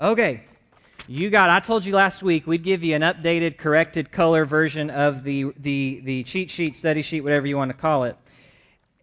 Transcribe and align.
Okay. 0.00 0.44
You 1.06 1.28
got, 1.28 1.50
I 1.50 1.60
told 1.60 1.84
you 1.84 1.94
last 1.94 2.22
week 2.22 2.46
we'd 2.46 2.62
give 2.62 2.82
you 2.82 2.94
an 2.94 3.02
updated, 3.02 3.58
corrected 3.58 4.10
color 4.10 4.46
version 4.46 4.88
of 4.88 5.24
the, 5.24 5.52
the, 5.58 6.00
the 6.04 6.22
cheat 6.22 6.50
sheet, 6.50 6.74
study 6.74 7.02
sheet, 7.02 7.20
whatever 7.20 7.46
you 7.46 7.58
want 7.58 7.70
to 7.70 7.76
call 7.76 8.04
it. 8.04 8.16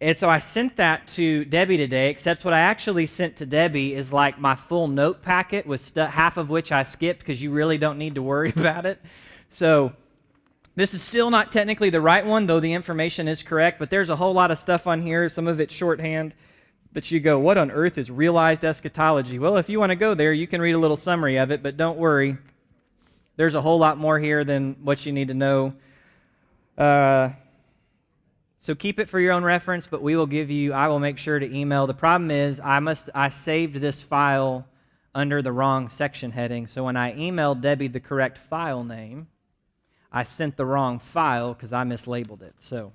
And 0.02 0.18
so 0.18 0.28
I 0.28 0.40
sent 0.40 0.78
that 0.78 1.08
to 1.10 1.46
Debbie 1.46 1.78
today, 1.78 2.10
except 2.10 2.46
what 2.46 2.54
I 2.54 2.62
actually 2.62 3.06
sent 3.06 3.36
to 3.38 3.46
Debbie 3.46 3.94
is 3.94 4.12
like 4.12 4.40
my 4.40 4.56
full 4.56 4.88
note 4.88 5.22
packet 5.22 5.68
with 5.68 5.82
stu- 5.82 6.02
half 6.02 6.38
of 6.38 6.50
which 6.50 6.72
I 6.72 6.82
skipped 6.82 7.20
because 7.20 7.42
you 7.42 7.52
really 7.52 7.78
don't 7.78 8.00
need 8.00 8.16
to 8.16 8.24
worry 8.24 8.50
about 8.56 8.88
it. 8.88 9.00
So 9.52 9.94
this 10.76 10.96
is 10.96 11.04
still 11.04 11.30
not 11.30 11.52
technically 11.52 11.92
the 11.92 12.02
right 12.02 12.26
one, 12.26 12.48
though 12.48 12.60
the 12.60 12.74
information 12.74 13.28
is 13.28 13.44
correct, 13.44 13.78
but 13.78 13.92
there's 13.92 14.10
a 14.10 14.16
whole 14.16 14.34
lot 14.34 14.50
of 14.50 14.58
stuff 14.58 14.88
on 14.88 15.02
here. 15.02 15.30
Some 15.30 15.48
of 15.48 15.60
it's 15.60 15.76
shorthand 15.76 16.34
that 16.98 17.12
you 17.12 17.20
go, 17.20 17.38
what 17.38 17.60
on 17.60 17.70
earth 17.70 18.00
is 18.00 18.10
realized 18.10 18.66
eschatology? 18.66 19.38
Well, 19.38 19.58
if 19.58 19.70
you 19.70 19.80
want 19.80 19.92
to 19.92 19.96
go 19.96 20.16
there, 20.16 20.34
you 20.34 20.48
can 20.48 20.60
read 20.60 20.72
a 20.72 20.80
little 20.80 20.98
summary 20.98 21.38
of 21.38 21.52
it, 21.52 21.62
but 21.62 21.78
don't 21.78 22.00
worry. 22.00 22.40
There's 23.36 23.54
a 23.54 23.62
whole 23.62 23.78
lot 23.78 24.00
more 24.00 24.18
here 24.18 24.44
than 24.44 24.78
what 24.82 25.06
you 25.06 25.12
need 25.12 25.28
to 25.28 25.36
know. 25.36 25.74
Uh, 26.76 27.30
so 28.58 28.74
keep 28.74 28.98
it 28.98 29.10
for 29.10 29.20
your 29.20 29.34
own 29.34 29.44
reference, 29.44 29.86
but 29.86 30.02
we 30.02 30.16
will 30.16 30.26
give 30.26 30.50
you, 30.50 30.74
I 30.74 30.88
will 30.88 30.98
make 30.98 31.20
sure 31.20 31.38
to 31.38 31.56
email. 31.56 31.86
The 31.86 31.94
problem 31.94 32.32
is 32.32 32.60
I 32.60 32.80
must 32.80 33.12
I 33.14 33.30
saved 33.30 33.76
this 33.76 34.02
file 34.02 34.66
under 35.14 35.44
the 35.44 35.52
wrong 35.52 35.90
section 35.90 36.32
heading. 36.32 36.66
So 36.66 36.84
when 36.84 36.98
I 36.98 37.14
emailed 37.14 37.62
Debbie 37.62 37.90
the 37.90 38.00
correct 38.00 38.40
file 38.40 38.84
name, 38.84 39.28
I 40.12 40.24
sent 40.24 40.58
the 40.58 40.66
wrong 40.66 40.98
file 40.98 41.54
because 41.54 41.74
I 41.74 41.84
mislabeled 41.84 42.42
it. 42.42 42.56
So 42.58 42.92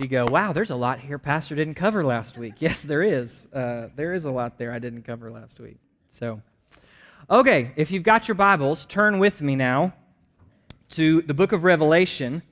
you 0.00 0.08
go, 0.08 0.26
wow, 0.26 0.52
there's 0.52 0.70
a 0.70 0.76
lot 0.76 0.98
here 0.98 1.18
Pastor 1.18 1.54
didn't 1.54 1.74
cover 1.74 2.04
last 2.04 2.36
week. 2.36 2.54
Yes, 2.58 2.82
there 2.82 3.02
is. 3.02 3.46
Uh, 3.52 3.88
there 3.94 4.14
is 4.14 4.24
a 4.24 4.30
lot 4.30 4.58
there 4.58 4.72
I 4.72 4.78
didn't 4.78 5.02
cover 5.02 5.30
last 5.30 5.60
week. 5.60 5.76
So, 6.10 6.40
okay, 7.30 7.72
if 7.76 7.90
you've 7.90 8.02
got 8.02 8.26
your 8.26 8.34
Bibles, 8.34 8.86
turn 8.86 9.18
with 9.18 9.40
me 9.40 9.54
now 9.54 9.92
to 10.90 11.22
the 11.22 11.34
book 11.34 11.52
of 11.52 11.64
Revelation. 11.64 12.42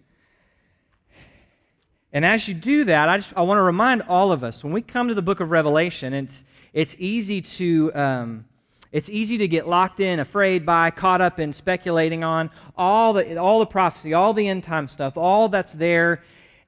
And 2.13 2.25
as 2.25 2.47
you 2.47 2.55
do 2.55 2.85
that, 2.85 3.09
I 3.09 3.17
just 3.17 3.33
I 3.37 3.43
want 3.43 3.59
to 3.59 3.63
remind 3.63 4.03
all 4.03 4.33
of 4.33 4.45
us 4.45 4.63
when 4.63 4.73
we 4.73 4.83
come 4.83 5.09
to 5.09 5.15
the 5.15 5.23
book 5.23 5.41
of 5.41 5.51
Revelation, 5.51 6.13
it's 6.13 6.45
it's 6.73 6.95
easy 6.99 7.41
to 7.41 7.95
um, 7.95 8.45
it's 8.93 9.09
easy 9.09 9.39
to 9.39 9.49
get 9.49 9.67
locked 9.67 10.01
in, 10.01 10.21
afraid 10.21 10.67
by, 10.67 10.91
caught 10.91 11.23
up 11.23 11.41
in 11.41 11.53
speculating 11.53 12.23
on 12.23 12.51
all 12.77 13.15
the 13.15 13.37
all 13.39 13.59
the 13.61 13.67
prophecy, 13.67 14.13
all 14.13 14.35
the 14.35 14.47
end 14.47 14.63
time 14.63 14.87
stuff, 14.87 15.17
all 15.17 15.49
that's 15.49 15.73
there 15.73 16.23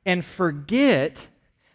and 0.07 0.25
forget 0.25 1.27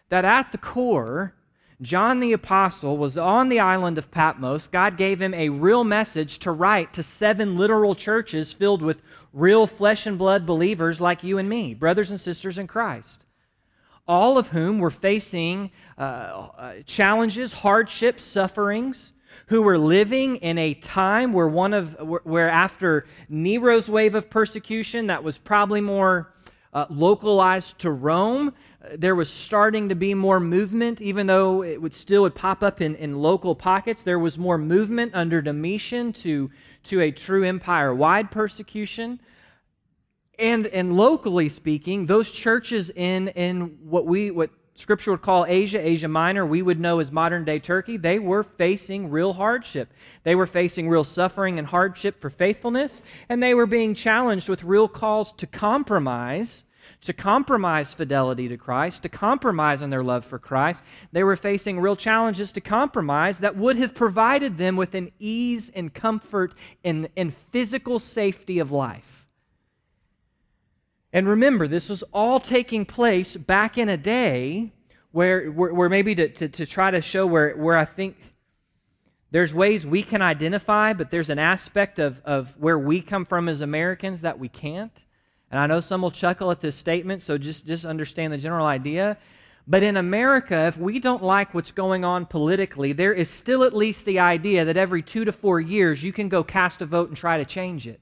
that 0.08 0.24
at 0.24 0.52
the 0.52 0.58
core, 0.58 1.34
John 1.82 2.20
the 2.20 2.34
Apostle 2.34 2.98
was 2.98 3.16
on 3.16 3.48
the 3.48 3.60
island 3.60 3.96
of 3.96 4.10
Patmos. 4.10 4.68
God 4.68 4.98
gave 4.98 5.22
him 5.22 5.32
a 5.32 5.48
real 5.48 5.82
message 5.82 6.38
to 6.40 6.52
write 6.52 6.92
to 6.92 7.02
seven 7.02 7.56
literal 7.56 7.94
churches 7.94 8.52
filled 8.52 8.82
with 8.82 9.00
real 9.32 9.66
flesh 9.66 10.06
and 10.06 10.18
blood 10.18 10.44
believers 10.44 11.00
like 11.00 11.24
you 11.24 11.38
and 11.38 11.48
me, 11.48 11.72
brothers 11.72 12.10
and 12.10 12.20
sisters 12.20 12.58
in 12.58 12.66
Christ. 12.66 13.24
All 14.06 14.36
of 14.36 14.48
whom 14.48 14.78
were 14.78 14.90
facing 14.90 15.70
uh, 15.96 16.00
uh, 16.00 16.72
challenges, 16.84 17.52
hardships, 17.52 18.24
sufferings, 18.24 19.12
who 19.46 19.62
were 19.62 19.78
living 19.78 20.36
in 20.36 20.58
a 20.58 20.74
time 20.74 21.32
where 21.32 21.48
one 21.48 21.72
of 21.72 21.96
where 22.24 22.48
after 22.50 23.06
Nero's 23.28 23.88
wave 23.88 24.14
of 24.14 24.28
persecution 24.28 25.06
that 25.06 25.24
was 25.24 25.38
probably 25.38 25.80
more 25.80 26.34
uh, 26.72 26.86
localized 26.88 27.78
to 27.80 27.90
Rome. 27.90 28.54
There 28.96 29.14
was 29.14 29.30
starting 29.30 29.88
to 29.88 29.94
be 29.94 30.14
more 30.14 30.40
movement, 30.40 31.00
even 31.00 31.26
though 31.26 31.62
it 31.62 31.80
would 31.80 31.94
still 31.94 32.22
would 32.22 32.34
pop 32.34 32.62
up 32.62 32.80
in, 32.80 32.94
in 32.96 33.20
local 33.20 33.54
pockets. 33.54 34.02
There 34.02 34.18
was 34.18 34.38
more 34.38 34.58
movement 34.58 35.12
under 35.14 35.42
Domitian 35.42 36.12
to, 36.14 36.50
to 36.84 37.00
a 37.00 37.10
true 37.10 37.44
empire 37.44 37.94
wide 37.94 38.30
persecution. 38.30 39.20
And, 40.38 40.66
and 40.68 40.96
locally 40.96 41.48
speaking, 41.50 42.06
those 42.06 42.30
churches 42.30 42.90
in, 42.90 43.28
in 43.28 43.78
what 43.82 44.06
we 44.06 44.30
what 44.30 44.50
Scripture 44.80 45.10
would 45.10 45.20
call 45.20 45.44
Asia, 45.46 45.78
Asia 45.78 46.08
Minor, 46.08 46.46
we 46.46 46.62
would 46.62 46.80
know 46.80 47.00
as 47.00 47.12
modern 47.12 47.44
day 47.44 47.58
Turkey, 47.58 47.98
they 47.98 48.18
were 48.18 48.42
facing 48.42 49.10
real 49.10 49.34
hardship. 49.34 49.92
They 50.24 50.34
were 50.34 50.46
facing 50.46 50.88
real 50.88 51.04
suffering 51.04 51.58
and 51.58 51.68
hardship 51.68 52.18
for 52.20 52.30
faithfulness, 52.30 53.02
and 53.28 53.42
they 53.42 53.52
were 53.52 53.66
being 53.66 53.94
challenged 53.94 54.48
with 54.48 54.64
real 54.64 54.88
calls 54.88 55.32
to 55.34 55.46
compromise, 55.46 56.64
to 57.02 57.12
compromise 57.12 57.92
fidelity 57.92 58.48
to 58.48 58.56
Christ, 58.56 59.02
to 59.02 59.10
compromise 59.10 59.82
on 59.82 59.90
their 59.90 60.02
love 60.02 60.24
for 60.24 60.38
Christ. 60.38 60.82
They 61.12 61.24
were 61.24 61.36
facing 61.36 61.78
real 61.78 61.96
challenges 61.96 62.50
to 62.52 62.62
compromise 62.62 63.38
that 63.40 63.56
would 63.56 63.76
have 63.76 63.94
provided 63.94 64.56
them 64.56 64.76
with 64.76 64.94
an 64.94 65.12
ease 65.18 65.70
and 65.74 65.92
comfort 65.92 66.54
and, 66.82 67.08
and 67.18 67.34
physical 67.34 67.98
safety 67.98 68.58
of 68.58 68.72
life. 68.72 69.19
And 71.12 71.26
remember, 71.26 71.66
this 71.66 71.88
was 71.88 72.04
all 72.12 72.38
taking 72.38 72.84
place 72.84 73.36
back 73.36 73.78
in 73.78 73.88
a 73.88 73.96
day 73.96 74.72
where, 75.12 75.50
where, 75.50 75.74
where 75.74 75.88
maybe 75.88 76.14
to, 76.14 76.28
to, 76.28 76.48
to, 76.48 76.66
try 76.66 76.90
to 76.90 77.00
show 77.00 77.26
where, 77.26 77.56
where 77.56 77.76
I 77.76 77.84
think 77.84 78.16
there's 79.32 79.52
ways 79.52 79.86
we 79.86 80.02
can 80.02 80.22
identify, 80.22 80.92
but 80.92 81.10
there's 81.10 81.30
an 81.30 81.38
aspect 81.38 81.98
of, 81.98 82.20
of 82.24 82.56
where 82.58 82.78
we 82.78 83.00
come 83.00 83.24
from 83.24 83.48
as 83.48 83.60
Americans 83.60 84.20
that 84.20 84.38
we 84.38 84.48
can't. 84.48 84.92
And 85.50 85.58
I 85.58 85.66
know 85.66 85.80
some 85.80 86.02
will 86.02 86.12
chuckle 86.12 86.52
at 86.52 86.60
this 86.60 86.76
statement, 86.76 87.22
so 87.22 87.36
just, 87.36 87.66
just 87.66 87.84
understand 87.84 88.32
the 88.32 88.38
general 88.38 88.66
idea. 88.66 89.18
But 89.66 89.82
in 89.82 89.96
America, 89.96 90.66
if 90.66 90.76
we 90.76 90.98
don't 91.00 91.22
like 91.22 91.54
what's 91.54 91.72
going 91.72 92.04
on 92.04 92.26
politically, 92.26 92.92
there 92.92 93.12
is 93.12 93.28
still 93.28 93.64
at 93.64 93.74
least 93.74 94.04
the 94.04 94.20
idea 94.20 94.64
that 94.64 94.76
every 94.76 95.02
two 95.02 95.24
to 95.24 95.32
four 95.32 95.60
years 95.60 96.02
you 96.02 96.12
can 96.12 96.28
go 96.28 96.42
cast 96.44 96.82
a 96.82 96.86
vote 96.86 97.08
and 97.08 97.16
try 97.16 97.36
to 97.36 97.44
change 97.44 97.86
it. 97.86 98.00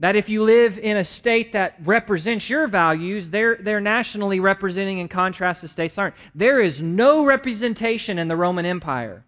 That 0.00 0.16
if 0.16 0.28
you 0.28 0.42
live 0.42 0.78
in 0.78 0.96
a 0.96 1.04
state 1.04 1.52
that 1.52 1.76
represents 1.84 2.48
your 2.48 2.66
values, 2.66 3.30
they're, 3.30 3.56
they're 3.56 3.80
nationally 3.80 4.40
representing 4.40 4.98
in 4.98 5.08
contrast 5.08 5.60
to 5.60 5.68
states 5.68 5.98
aren't. 5.98 6.14
There 6.34 6.60
is 6.60 6.80
no 6.80 7.24
representation 7.24 8.18
in 8.18 8.26
the 8.26 8.36
Roman 8.36 8.64
Empire. 8.64 9.24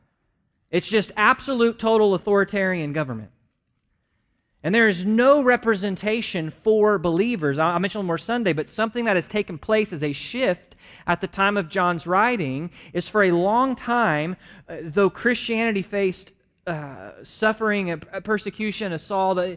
It's 0.71 0.89
just 0.89 1.13
absolute, 1.17 1.79
total 1.79 2.15
authoritarian 2.15 2.95
government. 2.95 3.31
And 4.63 4.75
there 4.75 4.89
is 4.89 5.05
no 5.05 5.43
representation 5.43 6.49
for 6.49 6.99
believers. 6.99 7.59
I'll 7.59 7.79
mention 7.79 8.07
more 8.07 8.17
Sunday, 8.17 8.53
but 8.53 8.69
something 8.69 9.05
that 9.05 9.17
has 9.17 9.29
taken 9.29 9.59
place 9.59 9.93
as 9.93 10.03
a 10.03 10.13
shift 10.13 10.77
at 11.07 11.21
the 11.21 11.27
time 11.27 11.57
of 11.57 11.69
John's 11.69 12.07
writing 12.07 12.71
is 12.93 13.09
for 13.09 13.25
a 13.25 13.33
long 13.33 13.75
time, 13.75 14.37
uh, 14.69 14.77
though 14.83 15.11
Christianity 15.11 15.83
faced 15.83 16.33
uh, 16.67 17.11
suffering, 17.23 17.91
a 17.91 17.97
persecution, 17.97 18.93
assault, 18.93 19.39
uh, 19.39 19.57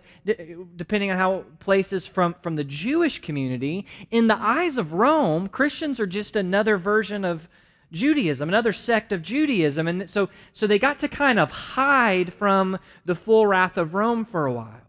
depending 0.75 1.11
on 1.11 1.17
how 1.17 1.45
places 1.59 2.07
from, 2.07 2.35
from 2.41 2.55
the 2.55 2.63
Jewish 2.63 3.19
community, 3.19 3.85
in 4.11 4.27
the 4.27 4.37
eyes 4.37 4.77
of 4.77 4.93
Rome, 4.93 5.47
Christians 5.47 5.99
are 5.99 6.07
just 6.07 6.35
another 6.35 6.77
version 6.77 7.23
of 7.23 7.47
Judaism, 7.91 8.49
another 8.49 8.73
sect 8.73 9.11
of 9.11 9.21
Judaism. 9.21 9.87
And 9.87 10.09
so, 10.09 10.29
so 10.51 10.65
they 10.65 10.79
got 10.79 10.99
to 10.99 11.07
kind 11.07 11.39
of 11.39 11.51
hide 11.51 12.33
from 12.33 12.79
the 13.05 13.15
full 13.15 13.45
wrath 13.45 13.77
of 13.77 13.93
Rome 13.93 14.25
for 14.25 14.47
a 14.47 14.53
while. 14.53 14.81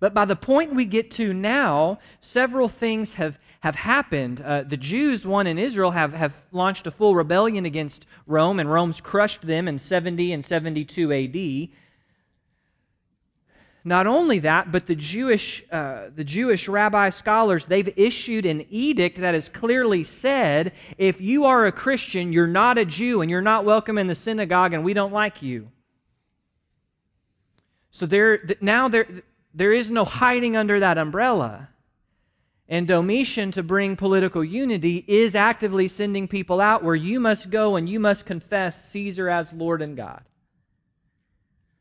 But 0.00 0.14
by 0.14 0.24
the 0.24 0.36
point 0.36 0.74
we 0.74 0.86
get 0.86 1.10
to 1.12 1.34
now, 1.34 1.98
several 2.20 2.68
things 2.68 3.14
have, 3.14 3.38
have 3.60 3.76
happened. 3.76 4.40
Uh, 4.40 4.62
the 4.62 4.78
Jews, 4.78 5.26
one 5.26 5.46
in 5.46 5.58
Israel, 5.58 5.90
have, 5.90 6.14
have 6.14 6.42
launched 6.52 6.86
a 6.86 6.90
full 6.90 7.14
rebellion 7.14 7.66
against 7.66 8.06
Rome, 8.26 8.58
and 8.58 8.72
Rome's 8.72 9.00
crushed 9.00 9.42
them 9.42 9.68
in 9.68 9.78
70 9.78 10.32
and 10.32 10.42
72 10.42 11.12
AD. 11.12 11.76
Not 13.84 14.06
only 14.06 14.38
that, 14.40 14.72
but 14.72 14.86
the 14.86 14.94
Jewish, 14.94 15.64
uh, 15.70 16.08
the 16.14 16.24
Jewish 16.24 16.68
rabbi 16.68 17.10
scholars, 17.10 17.66
they've 17.66 17.92
issued 17.96 18.44
an 18.44 18.66
edict 18.68 19.20
that 19.20 19.32
has 19.34 19.48
clearly 19.48 20.04
said 20.04 20.72
if 20.98 21.20
you 21.20 21.44
are 21.44 21.66
a 21.66 21.72
Christian, 21.72 22.32
you're 22.32 22.46
not 22.46 22.76
a 22.76 22.84
Jew 22.84 23.22
and 23.22 23.30
you're 23.30 23.40
not 23.40 23.64
welcome 23.64 23.96
in 23.96 24.06
the 24.06 24.14
synagogue 24.14 24.74
and 24.74 24.84
we 24.84 24.92
don't 24.92 25.12
like 25.12 25.40
you. 25.40 25.68
So 27.90 28.04
there, 28.06 28.46
now 28.60 28.88
there, 28.88 29.06
there 29.54 29.72
is 29.72 29.90
no 29.90 30.04
hiding 30.04 30.56
under 30.56 30.80
that 30.80 30.98
umbrella. 30.98 31.68
And 32.68 32.86
Domitian, 32.86 33.50
to 33.52 33.64
bring 33.64 33.96
political 33.96 34.44
unity, 34.44 35.04
is 35.08 35.34
actively 35.34 35.88
sending 35.88 36.28
people 36.28 36.60
out 36.60 36.84
where 36.84 36.94
you 36.94 37.18
must 37.18 37.50
go 37.50 37.74
and 37.74 37.88
you 37.88 37.98
must 37.98 38.26
confess 38.26 38.90
Caesar 38.90 39.28
as 39.28 39.52
Lord 39.52 39.82
and 39.82 39.96
God. 39.96 40.22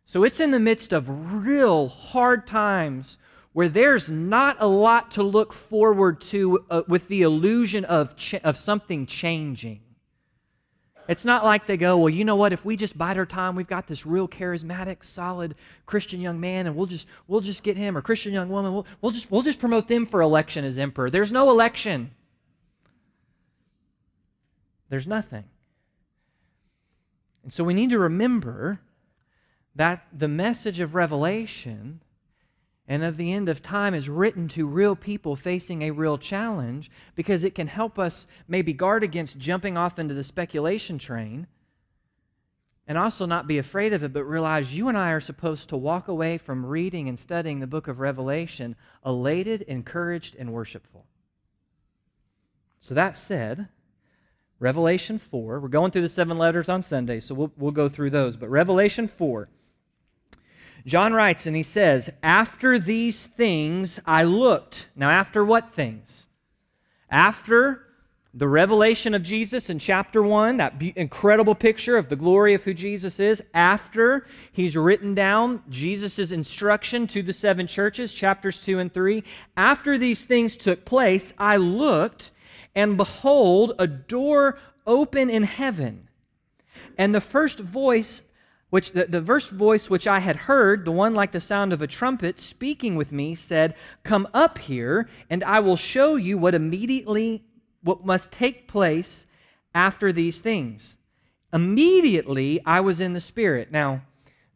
So 0.06 0.24
it's 0.24 0.39
in 0.39 0.50
the 0.50 0.60
midst 0.60 0.92
of 0.92 1.45
real 1.45 1.88
hard 1.88 2.48
times 2.48 3.19
where 3.54 3.69
there's 3.69 4.10
not 4.10 4.57
a 4.60 4.68
lot 4.68 5.12
to 5.12 5.21
look 5.21 5.54
forward 5.54 6.21
to 6.21 6.66
uh, 6.71 6.81
with 6.88 7.07
the 7.07 7.21
illusion 7.21 7.86
of, 7.86 8.16
ch- 8.16 8.36
of 8.36 8.57
something 8.57 9.06
changing. 9.06 9.81
It's 11.10 11.26
not 11.26 11.44
like 11.44 11.66
they 11.66 11.76
go, 11.76 11.98
well, 11.98 12.10
you 12.10 12.24
know 12.24 12.36
what? 12.36 12.54
If 12.54 12.64
we 12.64 12.78
just 12.78 12.96
bide 12.96 13.18
our 13.18 13.26
time, 13.26 13.56
we've 13.56 13.68
got 13.68 13.88
this 13.88 14.06
real 14.06 14.28
charismatic, 14.28 15.04
solid 15.04 15.56
Christian 15.88 16.22
young 16.22 16.40
man, 16.40 16.68
and 16.68 16.76
we'll 16.76 16.86
just 16.86 17.08
we'll 17.28 17.42
just 17.42 17.64
get 17.64 17.76
him 17.76 17.98
or 17.98 18.02
Christian 18.04 18.32
young 18.32 18.48
woman. 18.48 18.72
We'll, 18.72 18.86
we'll 19.02 19.12
just 19.12 19.32
we'll 19.32 19.42
just 19.42 19.58
promote 19.58 19.88
them 19.88 20.06
for 20.06 20.22
election 20.22 20.64
as 20.64 20.78
emperor. 20.78 21.10
There's 21.10 21.32
no 21.32 21.50
election. 21.50 22.12
There's 24.90 25.08
nothing. 25.08 25.46
And 27.44 27.52
so 27.52 27.64
we 27.64 27.74
need 27.74 27.90
to 27.90 27.98
remember 27.98 28.80
that 29.74 30.06
the 30.16 30.28
message 30.28 30.80
of 30.80 30.94
Revelation 30.94 32.02
and 32.90 33.04
of 33.04 33.18
the 33.18 33.32
end 33.32 33.48
of 33.48 33.62
time 33.62 33.94
is 33.94 34.10
written 34.10 34.48
to 34.48 34.66
real 34.66 34.96
people 34.96 35.36
facing 35.36 35.84
a 35.84 35.92
real 35.92 36.18
challenge 36.18 36.90
because 37.16 37.44
it 37.44 37.54
can 37.54 37.68
help 37.68 38.00
us 38.00 38.26
maybe 38.48 38.74
guard 38.74 39.04
against 39.04 39.38
jumping 39.38 39.78
off 39.78 40.00
into 40.00 40.16
the 40.16 40.24
speculation 40.24 40.98
train 40.98 41.46
and 42.88 42.98
also 42.98 43.28
not 43.28 43.46
be 43.46 43.60
afraid 43.60 43.94
of 43.94 44.04
it, 44.04 44.12
but 44.12 44.24
realize 44.24 44.74
you 44.74 44.88
and 44.88 44.98
I 44.98 45.12
are 45.12 45.22
supposed 45.22 45.70
to 45.70 45.78
walk 45.78 46.08
away 46.08 46.40
from 46.40 46.66
reading 46.66 47.08
and 47.08 47.20
studying 47.20 47.60
the 47.60 47.68
book 47.68 47.88
of 47.88 48.00
Revelation 48.00 48.76
elated, 49.06 49.62
encouraged, 49.62 50.36
and 50.36 50.52
worshipful. 50.52 51.06
So, 52.80 52.96
that 52.96 53.16
said, 53.16 53.68
Revelation 54.58 55.20
4, 55.20 55.60
we're 55.60 55.68
going 55.68 55.92
through 55.92 56.02
the 56.02 56.10
seven 56.10 56.40
letters 56.40 56.68
on 56.68 56.82
Sunday, 56.82 57.20
so 57.20 57.36
we'll, 57.36 57.52
we'll 57.58 57.72
go 57.72 57.90
through 57.90 58.10
those. 58.10 58.36
But 58.36 58.50
Revelation 58.50 59.08
4, 59.08 59.48
John 60.86 61.14
writes 61.14 61.46
and 61.46 61.56
he 61.56 61.64
says, 61.64 62.10
After 62.24 62.80
these 62.80 63.28
things 63.28 64.00
I 64.06 64.24
looked. 64.24 64.88
Now, 64.96 65.10
after 65.10 65.44
what 65.44 65.74
things? 65.74 66.26
After 67.10 67.86
the 68.34 68.48
revelation 68.48 69.16
of 69.16 69.24
Jesus 69.24 69.70
in 69.70 69.80
chapter 69.80 70.22
1, 70.22 70.58
that 70.58 70.81
incredible 70.96 71.56
picture 71.56 71.98
of 71.98 72.10
the 72.10 72.16
glory 72.16 72.54
of 72.54 72.64
who 72.64 72.74
Jesus 72.76 73.20
is, 73.20 73.42
after 73.56 74.28
he's 74.52 74.78
written 74.78 75.16
down 75.16 75.64
Jesus' 75.70 76.31
instruction 76.31 77.08
to 77.08 77.24
the 77.24 77.34
seven 77.34 77.66
churches, 77.66 78.14
chapters 78.14 78.62
2 78.62 78.80
and 78.80 78.94
3, 78.94 79.24
after 79.58 79.98
these 79.98 80.24
things 80.24 80.56
took 80.56 80.86
place, 80.86 81.34
I 81.40 81.58
looked, 81.58 82.30
and 82.76 82.98
behold, 82.98 83.74
a 83.80 83.88
door 83.88 84.60
open 84.86 85.31
in 85.31 85.44
heaven. 85.44 86.08
And 87.00 87.16
the 87.16 87.22
first 87.22 87.60
voice 87.60 88.22
which 88.69 88.92
the, 88.92 89.06
the 89.06 89.21
first 89.21 89.51
voice 89.51 89.89
which 89.89 90.07
I 90.07 90.19
had 90.19 90.36
heard, 90.36 90.86
the 90.86 90.92
one 90.92 91.13
like 91.13 91.31
the 91.31 91.39
sound 91.39 91.74
of 91.74 91.81
a 91.81 91.88
trumpet 91.88 92.39
speaking 92.39 92.95
with 92.95 93.12
me, 93.12 93.36
said, 93.36 93.75
Come 94.04 94.27
up 94.33 94.57
here, 94.57 95.10
and 95.30 95.44
I 95.44 95.60
will 95.60 95.75
show 95.75 96.16
you 96.16 96.38
what 96.38 96.56
immediately 96.56 97.44
what 97.81 98.06
must 98.06 98.31
take 98.31 98.68
place 98.68 99.25
after 99.74 100.12
these 100.12 100.39
things. 100.39 100.95
Immediately 101.54 102.62
I 102.66 102.81
was 102.81 103.01
in 103.01 103.13
the 103.13 103.21
Spirit. 103.21 103.71
Now, 103.71 104.01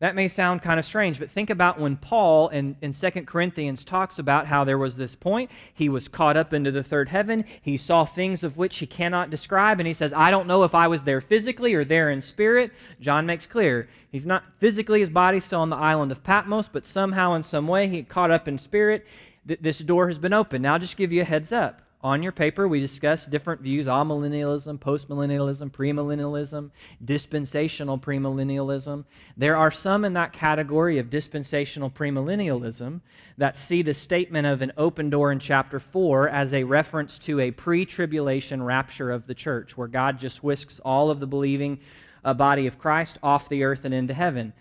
that 0.03 0.15
may 0.15 0.27
sound 0.27 0.61
kind 0.61 0.81
of 0.81 0.85
strange, 0.85 1.17
but 1.17 1.31
think 1.31 1.49
about 1.49 1.79
when 1.79 1.95
Paul 1.95 2.49
in, 2.49 2.75
in 2.81 2.91
2 2.91 3.09
Corinthians 3.21 3.85
talks 3.85 4.19
about 4.19 4.47
how 4.47 4.65
there 4.65 4.77
was 4.77 4.97
this 4.97 5.15
point. 5.15 5.49
He 5.73 5.87
was 5.87 6.09
caught 6.09 6.35
up 6.35 6.53
into 6.53 6.71
the 6.71 6.83
third 6.83 7.07
heaven. 7.07 7.45
He 7.61 7.77
saw 7.77 8.03
things 8.03 8.43
of 8.43 8.57
which 8.57 8.79
he 8.79 8.85
cannot 8.85 9.29
describe, 9.29 9.79
and 9.79 9.87
he 9.87 9.93
says, 9.93 10.11
I 10.11 10.29
don't 10.29 10.45
know 10.45 10.65
if 10.65 10.75
I 10.75 10.89
was 10.89 11.03
there 11.03 11.21
physically 11.21 11.73
or 11.73 11.85
there 11.85 12.09
in 12.09 12.21
spirit. 12.21 12.73
John 12.99 13.25
makes 13.25 13.45
clear 13.45 13.87
he's 14.11 14.25
not 14.25 14.43
physically, 14.57 14.99
his 14.99 15.09
body's 15.09 15.45
still 15.45 15.61
on 15.61 15.69
the 15.69 15.77
island 15.77 16.11
of 16.11 16.21
Patmos, 16.21 16.67
but 16.67 16.85
somehow, 16.85 17.35
in 17.35 17.43
some 17.43 17.65
way, 17.65 17.87
he 17.87 18.03
caught 18.03 18.29
up 18.29 18.49
in 18.49 18.57
spirit. 18.57 19.07
Th- 19.47 19.61
this 19.61 19.77
door 19.77 20.09
has 20.09 20.17
been 20.17 20.33
opened. 20.33 20.63
Now, 20.63 20.73
I'll 20.73 20.79
just 20.79 20.97
give 20.97 21.13
you 21.13 21.21
a 21.21 21.25
heads 21.25 21.53
up 21.53 21.81
on 22.03 22.21
your 22.21 22.33
paper, 22.33 22.67
we 22.67 22.81
discussed 22.81 23.29
different 23.29 23.61
views 23.61 23.87
amillennialism, 23.87 24.77
postmillennialism, 24.77 25.71
premillennialism, 25.71 26.69
dispensational 27.05 27.97
premillennialism. 27.97 29.05
There 29.37 29.55
are 29.55 29.71
some 29.71 30.03
in 30.03 30.11
that 30.13 30.33
category 30.33 30.99
of 30.99 31.09
dispensational 31.09 31.89
premillennialism 31.89 32.99
that 33.37 33.55
see 33.55 33.81
the 33.81 33.93
statement 33.93 34.45
of 34.45 34.61
an 34.61 34.73
open 34.77 35.09
door 35.09 35.31
in 35.31 35.39
chapter 35.39 35.79
4 35.79 36.27
as 36.27 36.53
a 36.53 36.65
reference 36.65 37.17
to 37.19 37.39
a 37.39 37.51
pre 37.51 37.85
tribulation 37.85 38.61
rapture 38.61 39.09
of 39.09 39.25
the 39.25 39.33
church, 39.33 39.77
where 39.77 39.87
God 39.87 40.19
just 40.19 40.43
whisks 40.43 40.81
all 40.83 41.09
of 41.09 41.21
the 41.21 41.27
believing 41.27 41.79
uh, 42.25 42.33
body 42.33 42.67
of 42.67 42.77
Christ 42.77 43.17
off 43.23 43.47
the 43.47 43.63
earth 43.63 43.85
and 43.85 43.93
into 43.93 44.13
heaven. 44.13 44.51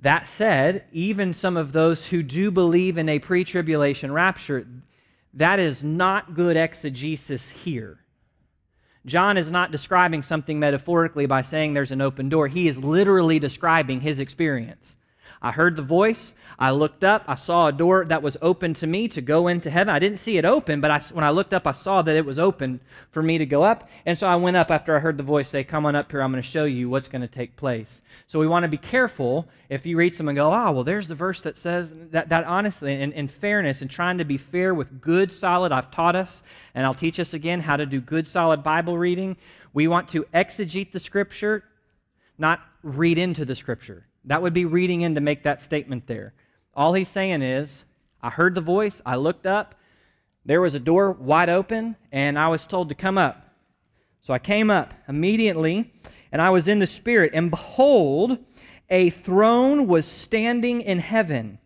That 0.00 0.26
said, 0.26 0.86
even 0.92 1.34
some 1.34 1.56
of 1.56 1.72
those 1.72 2.06
who 2.06 2.22
do 2.22 2.50
believe 2.50 2.98
in 2.98 3.08
a 3.08 3.20
pre 3.20 3.44
tribulation 3.44 4.10
rapture, 4.10 4.66
that 5.34 5.58
is 5.58 5.84
not 5.84 6.34
good 6.34 6.56
exegesis 6.56 7.50
here. 7.50 7.98
John 9.06 9.38
is 9.38 9.50
not 9.50 9.72
describing 9.72 10.22
something 10.22 10.58
metaphorically 10.58 11.26
by 11.26 11.42
saying 11.42 11.72
there's 11.72 11.90
an 11.90 12.02
open 12.02 12.28
door. 12.28 12.48
He 12.48 12.68
is 12.68 12.76
literally 12.76 13.38
describing 13.38 14.00
his 14.00 14.18
experience. 14.18 14.94
I 15.42 15.52
heard 15.52 15.74
the 15.74 15.82
voice. 15.82 16.34
I 16.58 16.72
looked 16.72 17.02
up. 17.02 17.24
I 17.26 17.34
saw 17.34 17.68
a 17.68 17.72
door 17.72 18.04
that 18.04 18.22
was 18.22 18.36
open 18.42 18.74
to 18.74 18.86
me 18.86 19.08
to 19.08 19.22
go 19.22 19.48
into 19.48 19.70
heaven. 19.70 19.88
I 19.88 19.98
didn't 19.98 20.18
see 20.18 20.36
it 20.36 20.44
open, 20.44 20.82
but 20.82 20.90
I, 20.90 21.00
when 21.14 21.24
I 21.24 21.30
looked 21.30 21.54
up, 21.54 21.66
I 21.66 21.72
saw 21.72 22.02
that 22.02 22.14
it 22.14 22.26
was 22.26 22.38
open 22.38 22.80
for 23.10 23.22
me 23.22 23.38
to 23.38 23.46
go 23.46 23.62
up. 23.62 23.88
And 24.04 24.18
so 24.18 24.26
I 24.26 24.36
went 24.36 24.58
up 24.58 24.70
after 24.70 24.94
I 24.94 25.00
heard 25.00 25.16
the 25.16 25.22
voice 25.22 25.48
say, 25.48 25.64
Come 25.64 25.86
on 25.86 25.96
up 25.96 26.10
here. 26.10 26.20
I'm 26.20 26.30
going 26.30 26.42
to 26.42 26.48
show 26.48 26.64
you 26.64 26.90
what's 26.90 27.08
going 27.08 27.22
to 27.22 27.28
take 27.28 27.56
place. 27.56 28.02
So 28.26 28.38
we 28.38 28.46
want 28.46 28.64
to 28.64 28.68
be 28.68 28.76
careful 28.76 29.48
if 29.70 29.86
you 29.86 29.96
read 29.96 30.14
some 30.14 30.28
and 30.28 30.36
go, 30.36 30.52
Oh, 30.52 30.72
well, 30.72 30.84
there's 30.84 31.08
the 31.08 31.14
verse 31.14 31.40
that 31.42 31.56
says 31.56 31.90
that, 32.10 32.28
that 32.28 32.44
honestly, 32.44 33.00
in, 33.00 33.12
in 33.12 33.26
fairness, 33.26 33.80
and 33.80 33.90
trying 33.90 34.18
to 34.18 34.26
be 34.26 34.36
fair 34.36 34.74
with 34.74 35.00
good, 35.00 35.32
solid, 35.32 35.72
I've 35.72 35.90
taught 35.90 36.16
us, 36.16 36.42
and 36.74 36.84
I'll 36.84 36.92
teach 36.92 37.18
us 37.18 37.32
again 37.32 37.60
how 37.60 37.78
to 37.78 37.86
do 37.86 38.02
good, 38.02 38.26
solid 38.26 38.62
Bible 38.62 38.98
reading. 38.98 39.38
We 39.72 39.88
want 39.88 40.08
to 40.10 40.24
exegete 40.34 40.92
the 40.92 41.00
scripture, 41.00 41.64
not 42.36 42.60
read 42.82 43.16
into 43.16 43.46
the 43.46 43.54
scripture. 43.54 44.04
That 44.24 44.42
would 44.42 44.52
be 44.52 44.64
reading 44.64 45.02
in 45.02 45.14
to 45.14 45.20
make 45.20 45.42
that 45.44 45.62
statement 45.62 46.06
there. 46.06 46.34
All 46.74 46.94
he's 46.94 47.08
saying 47.08 47.42
is, 47.42 47.84
I 48.22 48.30
heard 48.30 48.54
the 48.54 48.60
voice, 48.60 49.00
I 49.04 49.16
looked 49.16 49.46
up, 49.46 49.74
there 50.44 50.60
was 50.60 50.74
a 50.74 50.80
door 50.80 51.12
wide 51.12 51.48
open, 51.48 51.96
and 52.12 52.38
I 52.38 52.48
was 52.48 52.66
told 52.66 52.88
to 52.88 52.94
come 52.94 53.18
up. 53.18 53.46
So 54.20 54.32
I 54.34 54.38
came 54.38 54.70
up 54.70 54.94
immediately, 55.08 55.92
and 56.32 56.40
I 56.40 56.50
was 56.50 56.68
in 56.68 56.78
the 56.78 56.86
Spirit, 56.86 57.32
and 57.34 57.50
behold, 57.50 58.38
a 58.88 59.10
throne 59.10 59.86
was 59.86 60.06
standing 60.06 60.80
in 60.80 60.98
heaven, 60.98 61.58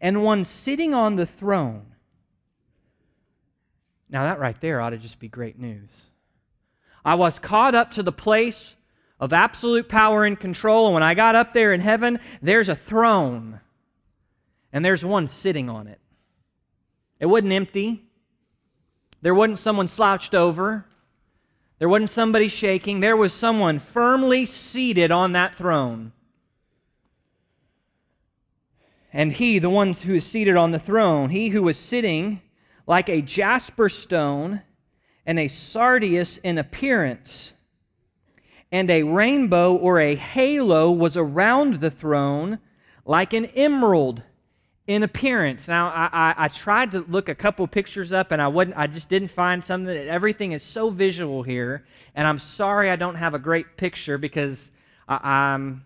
and 0.00 0.22
one 0.22 0.44
sitting 0.44 0.94
on 0.94 1.16
the 1.16 1.26
throne. 1.26 1.86
Now, 4.08 4.24
that 4.24 4.38
right 4.38 4.60
there 4.60 4.80
ought 4.80 4.90
to 4.90 4.98
just 4.98 5.18
be 5.18 5.28
great 5.28 5.58
news. 5.58 6.10
I 7.04 7.16
was 7.16 7.38
caught 7.38 7.74
up 7.74 7.90
to 7.92 8.02
the 8.02 8.12
place 8.12 8.76
of 9.20 9.32
absolute 9.32 9.88
power 9.88 10.24
and 10.24 10.38
control. 10.38 10.86
And 10.86 10.94
when 10.94 11.02
I 11.02 11.14
got 11.14 11.34
up 11.34 11.52
there 11.52 11.72
in 11.72 11.80
heaven, 11.80 12.18
there's 12.42 12.68
a 12.68 12.76
throne, 12.76 13.60
and 14.72 14.84
there's 14.84 15.04
one 15.04 15.26
sitting 15.26 15.70
on 15.70 15.86
it. 15.86 16.00
It 17.20 17.26
wasn't 17.26 17.52
empty, 17.52 18.04
there 19.22 19.34
wasn't 19.34 19.58
someone 19.58 19.88
slouched 19.88 20.34
over, 20.34 20.84
there 21.78 21.88
wasn't 21.88 22.10
somebody 22.10 22.48
shaking. 22.48 23.00
There 23.00 23.16
was 23.16 23.32
someone 23.32 23.78
firmly 23.78 24.46
seated 24.46 25.10
on 25.10 25.32
that 25.32 25.56
throne. 25.56 26.12
And 29.12 29.32
he, 29.32 29.58
the 29.58 29.70
one 29.70 29.92
who 29.92 30.14
is 30.14 30.26
seated 30.26 30.56
on 30.56 30.70
the 30.70 30.78
throne, 30.78 31.30
he 31.30 31.48
who 31.48 31.62
was 31.62 31.78
sitting 31.78 32.42
like 32.86 33.08
a 33.08 33.22
jasper 33.22 33.88
stone 33.88 34.62
and 35.26 35.38
a 35.38 35.48
sardius 35.48 36.38
in 36.38 36.58
appearance, 36.58 37.53
and 38.74 38.90
a 38.90 39.04
rainbow 39.04 39.72
or 39.76 40.00
a 40.00 40.16
halo 40.16 40.90
was 40.90 41.16
around 41.16 41.74
the 41.74 41.92
throne 41.92 42.58
like 43.04 43.32
an 43.32 43.44
emerald 43.54 44.20
in 44.88 45.04
appearance. 45.04 45.68
Now, 45.68 45.90
I, 45.90 46.08
I, 46.12 46.34
I, 46.36 46.48
tried 46.48 46.90
to 46.90 47.04
look 47.08 47.28
a 47.28 47.36
couple 47.36 47.64
pictures 47.68 48.12
up, 48.12 48.32
and 48.32 48.42
I 48.42 48.48
wouldn't. 48.48 48.76
I 48.76 48.88
just 48.88 49.08
didn't 49.08 49.28
find 49.28 49.62
something. 49.62 49.96
Everything 49.96 50.50
is 50.50 50.64
so 50.64 50.90
visual 50.90 51.44
here, 51.44 51.86
and 52.16 52.26
I'm 52.26 52.40
sorry 52.40 52.90
I 52.90 52.96
don't 52.96 53.14
have 53.14 53.32
a 53.32 53.38
great 53.38 53.76
picture 53.76 54.18
because 54.18 54.72
I, 55.08 55.20
I'm. 55.22 55.84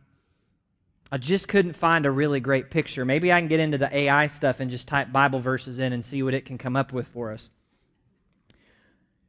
I 1.12 1.18
just 1.18 1.46
couldn't 1.46 1.74
find 1.74 2.06
a 2.06 2.10
really 2.10 2.40
great 2.40 2.70
picture. 2.70 3.04
Maybe 3.04 3.30
I 3.30 3.38
can 3.38 3.48
get 3.48 3.60
into 3.60 3.76
the 3.76 3.94
AI 3.94 4.28
stuff 4.28 4.60
and 4.60 4.70
just 4.70 4.88
type 4.88 5.12
Bible 5.12 5.40
verses 5.40 5.78
in 5.78 5.92
and 5.92 6.02
see 6.02 6.22
what 6.22 6.32
it 6.32 6.46
can 6.46 6.56
come 6.56 6.74
up 6.74 6.94
with 6.94 7.06
for 7.08 7.32
us. 7.32 7.50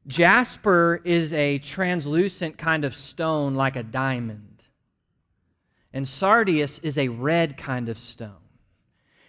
Jasper 0.10 1.02
is 1.06 1.32
a 1.34 1.60
translucent 1.60 2.58
kind 2.58 2.84
of 2.84 2.96
stone 2.96 3.54
like 3.54 3.76
a 3.76 3.84
diamond. 3.84 4.64
And 5.94 6.08
sardius 6.08 6.80
is 6.80 6.98
a 6.98 7.08
red 7.08 7.58
kind 7.58 7.90
of 7.90 7.98
stone. 7.98 8.32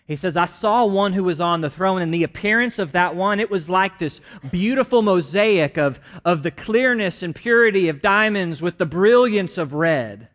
He 0.06 0.16
says, 0.16 0.36
I 0.36 0.46
saw 0.46 0.86
one 0.86 1.12
who 1.12 1.22
was 1.22 1.40
on 1.40 1.60
the 1.60 1.70
throne, 1.70 2.02
and 2.02 2.12
the 2.12 2.24
appearance 2.24 2.78
of 2.78 2.92
that 2.92 3.14
one, 3.14 3.38
it 3.38 3.50
was 3.50 3.70
like 3.70 3.98
this 3.98 4.20
beautiful 4.50 5.02
mosaic 5.02 5.76
of, 5.76 6.00
of 6.24 6.42
the 6.42 6.50
clearness 6.50 7.22
and 7.22 7.34
purity 7.34 7.88
of 7.88 8.02
diamonds 8.02 8.60
with 8.60 8.78
the 8.78 8.86
brilliance 8.86 9.56
of 9.58 9.74
red. 9.74 10.28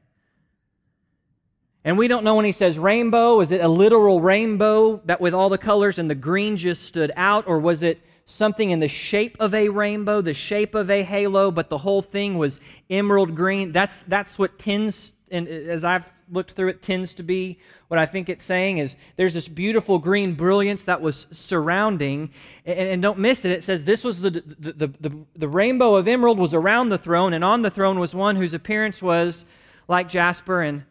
And 1.83 1.97
we 1.97 2.07
don't 2.07 2.23
know 2.23 2.35
when 2.35 2.45
he 2.45 2.51
says 2.51 2.79
rainbow, 2.79 3.41
is 3.41 3.51
it 3.51 3.61
a 3.61 3.67
literal 3.67 4.21
rainbow 4.21 5.01
that 5.05 5.19
with 5.19 5.33
all 5.33 5.49
the 5.49 5.57
colors 5.57 5.99
and 5.99 6.09
the 6.09 6.15
green 6.15 6.55
just 6.55 6.83
stood 6.83 7.11
out, 7.15 7.47
or 7.47 7.59
was 7.59 7.83
it 7.83 7.99
something 8.25 8.71
in 8.71 8.79
the 8.79 8.87
shape 8.87 9.37
of 9.39 9.53
a 9.53 9.69
rainbow, 9.69 10.21
the 10.21 10.33
shape 10.33 10.75
of 10.75 10.89
a 10.89 11.03
halo, 11.03 11.51
but 11.51 11.69
the 11.69 11.77
whole 11.77 12.01
thing 12.01 12.37
was 12.37 12.59
emerald 12.89 13.35
green. 13.35 13.71
That's, 13.71 14.03
that's 14.03 14.39
what 14.39 14.57
tends, 14.57 15.13
and 15.29 15.47
as 15.47 15.83
I've 15.83 16.05
looked 16.31 16.51
through 16.51 16.69
it, 16.69 16.81
tends 16.81 17.13
to 17.15 17.23
be 17.23 17.59
what 17.87 17.99
I 17.99 18.05
think 18.05 18.29
it's 18.29 18.43
saying 18.43 18.79
is 18.79 18.95
there's 19.15 19.35
this 19.35 19.47
beautiful 19.47 19.99
green 19.99 20.33
brilliance 20.33 20.83
that 20.85 20.99
was 20.99 21.27
surrounding, 21.31 22.31
and, 22.65 22.79
and 22.79 23.01
don't 23.01 23.19
miss 23.19 23.45
it. 23.45 23.51
It 23.51 23.63
says 23.63 23.85
this 23.85 24.03
was 24.03 24.21
the, 24.21 24.31
the, 24.31 24.73
the, 24.73 24.87
the, 24.99 25.25
the 25.35 25.47
rainbow 25.47 25.95
of 25.95 26.07
emerald 26.07 26.39
was 26.39 26.55
around 26.55 26.89
the 26.89 26.97
throne, 26.97 27.33
and 27.33 27.43
on 27.43 27.61
the 27.61 27.69
throne 27.69 27.99
was 27.99 28.15
one 28.15 28.35
whose 28.35 28.55
appearance 28.55 29.01
was 29.01 29.45
like 29.87 30.09
jasper 30.09 30.61
and 30.61 30.83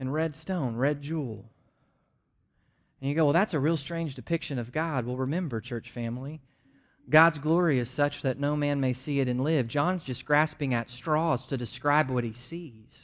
and 0.00 0.12
red 0.12 0.36
stone, 0.36 0.76
red 0.76 1.02
jewel. 1.02 1.44
And 3.00 3.08
you 3.08 3.14
go, 3.14 3.24
well, 3.24 3.32
that's 3.32 3.54
a 3.54 3.60
real 3.60 3.76
strange 3.76 4.14
depiction 4.14 4.58
of 4.58 4.72
God. 4.72 5.06
Well, 5.06 5.16
remember, 5.16 5.60
church 5.60 5.90
family, 5.90 6.40
God's 7.08 7.38
glory 7.38 7.78
is 7.78 7.88
such 7.88 8.22
that 8.22 8.38
no 8.38 8.56
man 8.56 8.80
may 8.80 8.92
see 8.92 9.20
it 9.20 9.28
and 9.28 9.42
live. 9.42 9.66
John's 9.66 10.02
just 10.02 10.24
grasping 10.24 10.74
at 10.74 10.90
straws 10.90 11.46
to 11.46 11.56
describe 11.56 12.10
what 12.10 12.24
he 12.24 12.32
sees. 12.32 12.98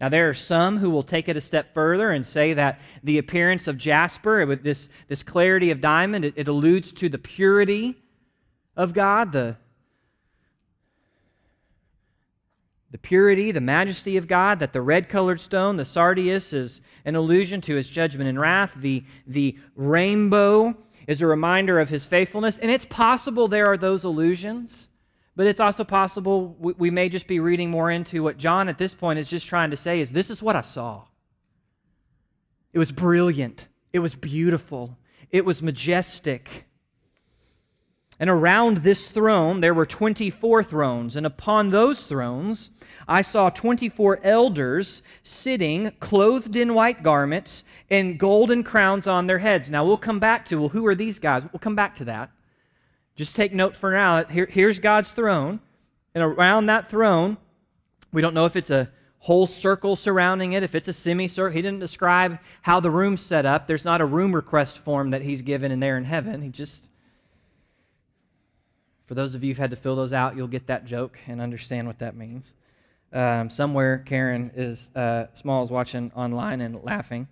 Now, 0.00 0.08
there 0.08 0.30
are 0.30 0.34
some 0.34 0.78
who 0.78 0.88
will 0.88 1.02
take 1.02 1.28
it 1.28 1.36
a 1.36 1.42
step 1.42 1.74
further 1.74 2.10
and 2.10 2.26
say 2.26 2.54
that 2.54 2.80
the 3.04 3.18
appearance 3.18 3.68
of 3.68 3.76
jasper, 3.76 4.46
with 4.46 4.62
this, 4.62 4.88
this 5.08 5.22
clarity 5.22 5.70
of 5.70 5.82
diamond, 5.82 6.24
it, 6.24 6.34
it 6.36 6.48
alludes 6.48 6.90
to 6.92 7.10
the 7.10 7.18
purity 7.18 7.96
of 8.76 8.94
God, 8.94 9.32
the, 9.32 9.56
the 12.90 12.98
purity, 12.98 13.52
the 13.52 13.60
majesty 13.60 14.16
of 14.16 14.26
God, 14.26 14.58
that 14.58 14.72
the 14.72 14.82
red 14.82 15.08
colored 15.08 15.40
stone, 15.40 15.76
the 15.76 15.84
sardius, 15.84 16.52
is 16.52 16.80
an 17.04 17.14
allusion 17.14 17.60
to 17.62 17.76
his 17.76 17.88
judgment 17.88 18.28
and 18.28 18.40
wrath. 18.40 18.74
The, 18.76 19.04
the 19.26 19.56
rainbow 19.76 20.76
is 21.06 21.22
a 21.22 21.26
reminder 21.26 21.78
of 21.78 21.88
his 21.88 22.04
faithfulness. 22.04 22.58
And 22.58 22.70
it's 22.70 22.84
possible 22.84 23.46
there 23.46 23.66
are 23.66 23.76
those 23.76 24.04
allusions, 24.04 24.88
but 25.36 25.46
it's 25.46 25.60
also 25.60 25.84
possible 25.84 26.56
we, 26.58 26.72
we 26.74 26.90
may 26.90 27.08
just 27.08 27.28
be 27.28 27.38
reading 27.38 27.70
more 27.70 27.90
into 27.90 28.22
what 28.24 28.38
John 28.38 28.68
at 28.68 28.78
this 28.78 28.94
point 28.94 29.18
is 29.18 29.28
just 29.28 29.46
trying 29.46 29.70
to 29.70 29.76
say 29.76 30.00
is 30.00 30.10
this 30.10 30.30
is 30.30 30.42
what 30.42 30.56
I 30.56 30.62
saw. 30.62 31.04
It 32.72 32.78
was 32.78 32.92
brilliant. 32.92 33.68
It 33.92 34.00
was 34.00 34.14
beautiful. 34.14 34.98
It 35.30 35.44
was 35.44 35.62
majestic. 35.62 36.66
And 38.20 38.28
around 38.28 38.78
this 38.78 39.08
throne 39.08 39.60
there 39.60 39.74
were 39.74 39.86
24 39.86 40.62
thrones, 40.62 41.16
and 41.16 41.24
upon 41.26 41.70
those 41.70 42.02
thrones 42.02 42.70
I 43.08 43.22
saw 43.22 43.48
24 43.48 44.20
elders 44.22 45.02
sitting, 45.22 45.90
clothed 45.98 46.54
in 46.54 46.74
white 46.74 47.02
garments, 47.02 47.64
and 47.88 48.18
golden 48.18 48.62
crowns 48.62 49.06
on 49.06 49.26
their 49.26 49.38
heads. 49.38 49.70
Now 49.70 49.86
we'll 49.86 49.96
come 49.96 50.20
back 50.20 50.46
to, 50.46 50.60
well, 50.60 50.68
who 50.68 50.86
are 50.86 50.94
these 50.94 51.18
guys? 51.18 51.42
We'll 51.50 51.60
come 51.60 51.74
back 51.74 51.96
to 51.96 52.04
that. 52.04 52.30
Just 53.16 53.34
take 53.34 53.54
note 53.54 53.74
for 53.74 53.90
now. 53.90 54.24
Here, 54.24 54.46
here's 54.46 54.78
God's 54.78 55.10
throne, 55.10 55.58
and 56.14 56.22
around 56.22 56.66
that 56.66 56.90
throne, 56.90 57.38
we 58.12 58.20
don't 58.20 58.34
know 58.34 58.44
if 58.44 58.54
it's 58.54 58.70
a 58.70 58.90
whole 59.18 59.46
circle 59.46 59.96
surrounding 59.96 60.52
it, 60.52 60.62
if 60.62 60.74
it's 60.74 60.88
a 60.88 60.92
semicircle. 60.92 61.54
He 61.54 61.62
didn't 61.62 61.80
describe 61.80 62.38
how 62.62 62.80
the 62.80 62.90
room's 62.90 63.22
set 63.22 63.46
up. 63.46 63.66
There's 63.66 63.84
not 63.84 64.00
a 64.00 64.06
room 64.06 64.34
request 64.34 64.78
form 64.78 65.10
that 65.10 65.22
he's 65.22 65.42
given 65.42 65.72
in 65.72 65.80
there 65.80 65.96
in 65.96 66.04
heaven. 66.04 66.42
He 66.42 66.50
just 66.50 66.89
for 69.10 69.14
those 69.14 69.34
of 69.34 69.42
you 69.42 69.50
who've 69.50 69.58
had 69.58 69.70
to 69.70 69.76
fill 69.76 69.96
those 69.96 70.12
out, 70.12 70.36
you'll 70.36 70.46
get 70.46 70.68
that 70.68 70.84
joke 70.84 71.18
and 71.26 71.40
understand 71.40 71.88
what 71.88 71.98
that 71.98 72.14
means. 72.14 72.52
Um, 73.12 73.50
somewhere, 73.50 74.04
Karen 74.06 74.52
is 74.54 74.88
uh, 74.94 75.24
small 75.34 75.64
is 75.64 75.70
watching 75.70 76.12
online 76.14 76.60
and 76.60 76.84
laughing. 76.84 77.26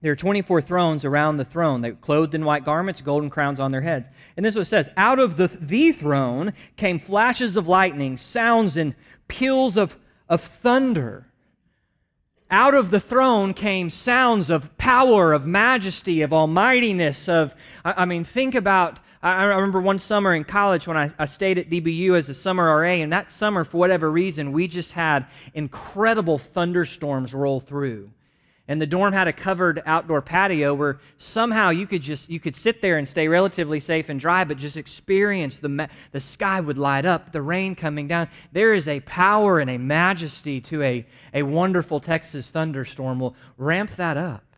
There 0.00 0.10
are 0.10 0.16
24 0.16 0.62
thrones 0.62 1.04
around 1.04 1.36
the 1.36 1.44
throne. 1.44 1.82
They're 1.82 1.92
clothed 1.92 2.34
in 2.34 2.44
white 2.44 2.64
garments, 2.64 3.00
golden 3.00 3.30
crowns 3.30 3.60
on 3.60 3.70
their 3.70 3.82
heads. 3.82 4.08
And 4.36 4.44
this 4.44 4.54
is 4.54 4.56
what 4.56 4.62
it 4.62 4.70
says 4.70 4.90
Out 4.96 5.20
of 5.20 5.36
the, 5.36 5.46
the 5.46 5.92
throne 5.92 6.52
came 6.76 6.98
flashes 6.98 7.56
of 7.56 7.68
lightning, 7.68 8.16
sounds 8.16 8.76
and 8.76 8.92
peals 9.28 9.76
of, 9.76 9.96
of 10.28 10.40
thunder. 10.40 11.28
Out 12.50 12.74
of 12.74 12.90
the 12.90 13.00
throne 13.00 13.54
came 13.54 13.88
sounds 13.88 14.50
of 14.50 14.76
power, 14.76 15.32
of 15.32 15.46
majesty, 15.46 16.22
of 16.22 16.32
almightiness, 16.32 17.28
of, 17.28 17.54
I, 17.84 18.02
I 18.02 18.04
mean, 18.04 18.24
think 18.24 18.56
about 18.56 18.98
I, 19.22 19.44
remember 19.44 19.80
one 19.80 20.00
summer 20.00 20.34
in 20.34 20.42
college 20.42 20.88
when 20.88 20.96
I, 20.96 21.12
I 21.16 21.26
stayed 21.26 21.56
at 21.56 21.70
DBU 21.70 22.16
as 22.16 22.28
a 22.28 22.34
summer 22.34 22.64
RA, 22.80 22.88
and 22.88 23.12
that 23.12 23.30
summer, 23.30 23.62
for 23.64 23.78
whatever 23.78 24.10
reason, 24.10 24.50
we 24.50 24.66
just 24.66 24.92
had 24.92 25.26
incredible 25.54 26.38
thunderstorms 26.38 27.32
roll 27.32 27.60
through. 27.60 28.10
And 28.68 28.80
the 28.80 28.86
dorm 28.86 29.12
had 29.12 29.28
a 29.28 29.32
covered 29.32 29.82
outdoor 29.86 30.22
patio 30.22 30.74
where 30.74 30.98
somehow 31.18 31.70
you 31.70 31.86
could 31.86 32.02
just 32.02 32.30
you 32.30 32.40
could 32.40 32.54
sit 32.54 32.80
there 32.80 32.96
and 32.96 33.08
stay 33.08 33.26
relatively 33.26 33.80
safe 33.80 34.08
and 34.08 34.20
dry 34.20 34.44
but 34.44 34.56
just 34.56 34.76
experience 34.76 35.56
the 35.56 35.88
the 36.12 36.20
sky 36.20 36.60
would 36.60 36.78
light 36.78 37.04
up 37.04 37.32
the 37.32 37.42
rain 37.42 37.74
coming 37.74 38.06
down. 38.06 38.28
There 38.52 38.72
is 38.72 38.86
a 38.86 39.00
power 39.00 39.58
and 39.58 39.68
a 39.68 39.78
majesty 39.78 40.60
to 40.62 40.82
a, 40.82 41.06
a 41.34 41.42
wonderful 41.42 41.98
texas 41.98 42.50
thunderstorm. 42.50 43.18
We'll 43.18 43.34
ramp 43.58 43.96
that 43.96 44.16
up 44.16 44.51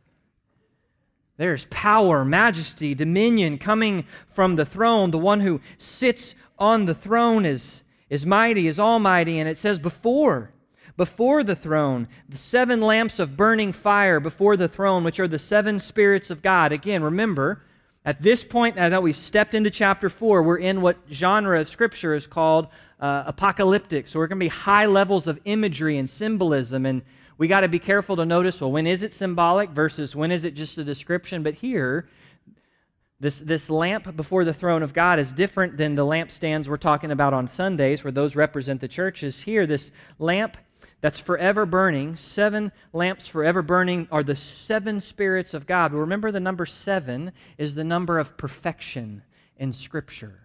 there's 1.36 1.64
power, 1.66 2.24
majesty, 2.24 2.94
dominion 2.94 3.58
coming 3.58 4.06
from 4.28 4.56
the 4.56 4.64
throne. 4.64 5.10
The 5.10 5.18
one 5.18 5.40
who 5.40 5.60
sits 5.78 6.34
on 6.58 6.84
the 6.84 6.94
throne 6.94 7.44
is, 7.44 7.82
is 8.08 8.24
mighty, 8.24 8.68
is 8.68 8.78
almighty. 8.78 9.38
And 9.38 9.48
it 9.48 9.58
says, 9.58 9.78
before, 9.80 10.52
before 10.96 11.42
the 11.42 11.56
throne, 11.56 12.06
the 12.28 12.36
seven 12.36 12.80
lamps 12.80 13.18
of 13.18 13.36
burning 13.36 13.72
fire 13.72 14.20
before 14.20 14.56
the 14.56 14.68
throne, 14.68 15.02
which 15.02 15.18
are 15.18 15.26
the 15.26 15.40
seven 15.40 15.80
spirits 15.80 16.30
of 16.30 16.40
God. 16.40 16.70
Again, 16.70 17.02
remember, 17.02 17.62
at 18.04 18.22
this 18.22 18.44
point, 18.44 18.76
now 18.76 18.88
that 18.88 19.02
we've 19.02 19.16
stepped 19.16 19.54
into 19.54 19.70
chapter 19.70 20.08
4, 20.08 20.42
we're 20.42 20.58
in 20.58 20.82
what 20.82 20.98
genre 21.10 21.60
of 21.60 21.68
Scripture 21.68 22.14
is 22.14 22.28
called 22.28 22.68
uh, 23.00 23.24
apocalyptic. 23.26 24.06
So 24.06 24.20
we're 24.20 24.28
going 24.28 24.38
to 24.38 24.44
be 24.44 24.48
high 24.48 24.86
levels 24.86 25.26
of 25.26 25.40
imagery 25.46 25.98
and 25.98 26.08
symbolism 26.08 26.86
and 26.86 27.02
we 27.38 27.48
got 27.48 27.60
to 27.60 27.68
be 27.68 27.78
careful 27.78 28.16
to 28.16 28.24
notice 28.24 28.60
well, 28.60 28.72
when 28.72 28.86
is 28.86 29.02
it 29.02 29.12
symbolic 29.12 29.70
versus 29.70 30.14
when 30.14 30.30
is 30.30 30.44
it 30.44 30.54
just 30.54 30.78
a 30.78 30.84
description? 30.84 31.42
But 31.42 31.54
here, 31.54 32.08
this, 33.20 33.38
this 33.38 33.70
lamp 33.70 34.16
before 34.16 34.44
the 34.44 34.52
throne 34.52 34.82
of 34.82 34.92
God 34.92 35.18
is 35.18 35.32
different 35.32 35.76
than 35.76 35.94
the 35.94 36.04
lampstands 36.04 36.68
we're 36.68 36.76
talking 36.76 37.10
about 37.10 37.32
on 37.32 37.48
Sundays, 37.48 38.04
where 38.04 38.12
those 38.12 38.36
represent 38.36 38.80
the 38.80 38.88
churches. 38.88 39.40
Here, 39.40 39.66
this 39.66 39.90
lamp 40.18 40.56
that's 41.00 41.18
forever 41.18 41.66
burning, 41.66 42.16
seven 42.16 42.72
lamps 42.92 43.26
forever 43.26 43.62
burning, 43.62 44.08
are 44.10 44.22
the 44.22 44.36
seven 44.36 45.00
spirits 45.00 45.54
of 45.54 45.66
God. 45.66 45.92
Remember, 45.92 46.32
the 46.32 46.40
number 46.40 46.66
seven 46.66 47.32
is 47.58 47.74
the 47.74 47.84
number 47.84 48.18
of 48.18 48.36
perfection 48.36 49.22
in 49.56 49.72
Scripture. 49.72 50.40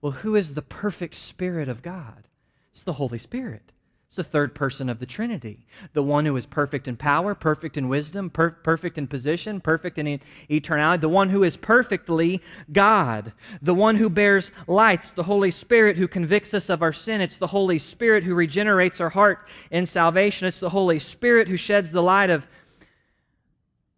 Well, 0.00 0.12
who 0.12 0.36
is 0.36 0.54
the 0.54 0.62
perfect 0.62 1.14
Spirit 1.14 1.68
of 1.68 1.82
God? 1.82 2.28
It's 2.72 2.82
the 2.82 2.94
Holy 2.94 3.18
Spirit. 3.18 3.72
It's 4.14 4.28
the 4.28 4.30
third 4.30 4.54
person 4.54 4.88
of 4.88 5.00
the 5.00 5.06
Trinity. 5.06 5.66
The 5.92 6.02
one 6.04 6.24
who 6.24 6.36
is 6.36 6.46
perfect 6.46 6.86
in 6.86 6.96
power, 6.96 7.34
perfect 7.34 7.76
in 7.76 7.88
wisdom, 7.88 8.30
per- 8.30 8.52
perfect 8.52 8.96
in 8.96 9.08
position, 9.08 9.60
perfect 9.60 9.98
in 9.98 10.20
eternality. 10.48 11.00
The 11.00 11.08
one 11.08 11.30
who 11.30 11.42
is 11.42 11.56
perfectly 11.56 12.40
God. 12.70 13.32
The 13.60 13.74
one 13.74 13.96
who 13.96 14.08
bears 14.08 14.52
lights. 14.68 15.10
The 15.10 15.24
Holy 15.24 15.50
Spirit 15.50 15.96
who 15.96 16.06
convicts 16.06 16.54
us 16.54 16.70
of 16.70 16.80
our 16.80 16.92
sin. 16.92 17.20
It's 17.20 17.38
the 17.38 17.48
Holy 17.48 17.80
Spirit 17.80 18.22
who 18.22 18.36
regenerates 18.36 19.00
our 19.00 19.10
heart 19.10 19.48
in 19.72 19.84
salvation. 19.84 20.46
It's 20.46 20.60
the 20.60 20.70
Holy 20.70 21.00
Spirit 21.00 21.48
who 21.48 21.56
sheds 21.56 21.90
the 21.90 22.00
light 22.00 22.30
of 22.30 22.46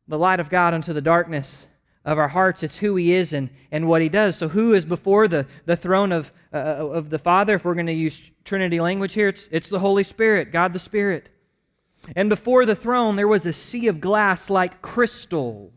the 0.08 0.16
light 0.16 0.40
of 0.40 0.48
God 0.48 0.72
into 0.72 0.94
the 0.94 1.02
darkness 1.02 1.66
of 2.06 2.18
our 2.18 2.28
hearts. 2.28 2.62
It's 2.62 2.78
who 2.78 2.96
He 2.96 3.12
is 3.12 3.34
and, 3.34 3.50
and 3.70 3.86
what 3.86 4.00
He 4.00 4.08
does. 4.08 4.36
So, 4.36 4.48
who 4.48 4.72
is 4.72 4.86
before 4.86 5.28
the, 5.28 5.46
the 5.66 5.76
throne 5.76 6.12
of, 6.12 6.32
uh, 6.54 6.56
of 6.56 7.10
the 7.10 7.18
Father? 7.18 7.56
If 7.56 7.66
we're 7.66 7.74
going 7.74 7.86
to 7.86 7.92
use 7.92 8.22
Trinity 8.44 8.80
language 8.80 9.12
here, 9.12 9.28
it's, 9.28 9.48
it's 9.50 9.68
the 9.68 9.80
Holy 9.80 10.04
Spirit, 10.04 10.52
God 10.52 10.72
the 10.72 10.78
Spirit. 10.78 11.28
And 12.14 12.30
before 12.30 12.64
the 12.64 12.76
throne, 12.76 13.16
there 13.16 13.28
was 13.28 13.44
a 13.44 13.52
sea 13.52 13.88
of 13.88 14.00
glass 14.00 14.48
like 14.48 14.80
crystal. 14.80 15.72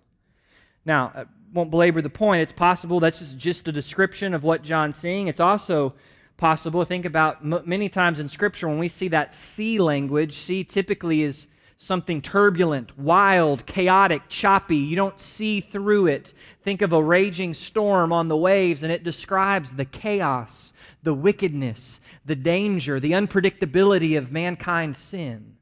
Now, 0.86 1.12
I 1.16 1.26
won't 1.52 1.72
belabor 1.72 2.02
the 2.02 2.10
point. 2.10 2.44
It's 2.44 2.52
possible 2.52 3.00
that's 3.00 3.20
just 3.20 3.38
just 3.38 3.68
a 3.68 3.72
description 3.72 4.36
of 4.36 4.44
what 4.44 4.62
John's 4.62 4.98
seeing. 4.98 5.28
It's 5.28 5.40
also 5.40 5.96
possible, 6.38 6.86
think 6.86 7.06
about 7.06 7.38
m- 7.42 7.64
many 7.66 7.90
times 7.90 8.20
in 8.20 8.30
Scripture 8.30 8.68
when 8.68 8.78
we 8.78 8.88
see 8.88 9.08
that 9.10 9.34
sea 9.34 9.80
language, 9.80 10.34
sea 10.34 10.64
typically 10.64 11.24
is 11.24 11.48
something 11.82 12.22
turbulent, 12.22 13.00
wild, 13.00 13.66
chaotic, 13.66 14.22
choppy. 14.28 14.76
You 14.76 14.98
don't 14.98 15.18
see 15.18 15.62
through 15.62 16.08
it. 16.08 16.34
Think 16.62 16.82
of 16.82 16.92
a 16.92 17.02
raging 17.02 17.54
storm 17.54 18.12
on 18.12 18.28
the 18.28 18.36
waves, 18.36 18.84
and 18.84 18.92
it 18.92 19.06
describes 19.06 19.74
the 19.74 19.86
chaos, 19.86 20.74
the 21.04 21.14
wickedness, 21.14 22.02
the 22.26 22.36
danger, 22.36 23.00
the 23.00 23.14
unpredictability 23.14 24.18
of 24.18 24.30
mankind's 24.30 25.00
sin. 25.00 25.56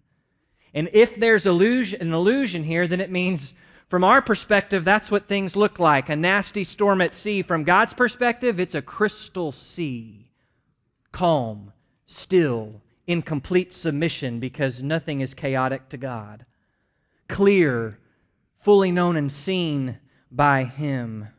And 0.74 0.90
if 0.92 1.16
there's 1.16 1.46
illusion, 1.46 2.02
an 2.02 2.12
illusion 2.12 2.64
here, 2.64 2.88
then 2.88 3.00
it 3.00 3.12
means, 3.12 3.54
from 3.88 4.04
our 4.04 4.22
perspective, 4.22 4.84
that's 4.84 5.12
what 5.12 5.28
things 5.28 5.56
look 5.56 5.78
like 5.78 6.10
a 6.10 6.16
nasty 6.16 6.64
storm 6.64 7.00
at 7.02 7.14
sea. 7.14 7.44
From 7.44 7.64
God's 7.64 7.94
perspective, 7.94 8.60
it's 8.60 8.76
a 8.76 8.82
crystal 8.82 9.52
sea, 9.52 10.32
calm, 11.12 11.72
still, 12.08 12.82
in 13.08 13.22
complete 13.22 13.72
submission 13.72 14.40
because 14.40 14.84
nothing 14.84 15.22
is 15.22 15.34
chaotic 15.34 15.90
to 15.90 15.98
God. 15.98 16.46
Clear, 17.30 17.98
fully 18.60 18.92
known 18.92 19.16
and 19.16 19.32
seen 19.32 19.98
by 20.30 20.66
Him. 20.66 21.30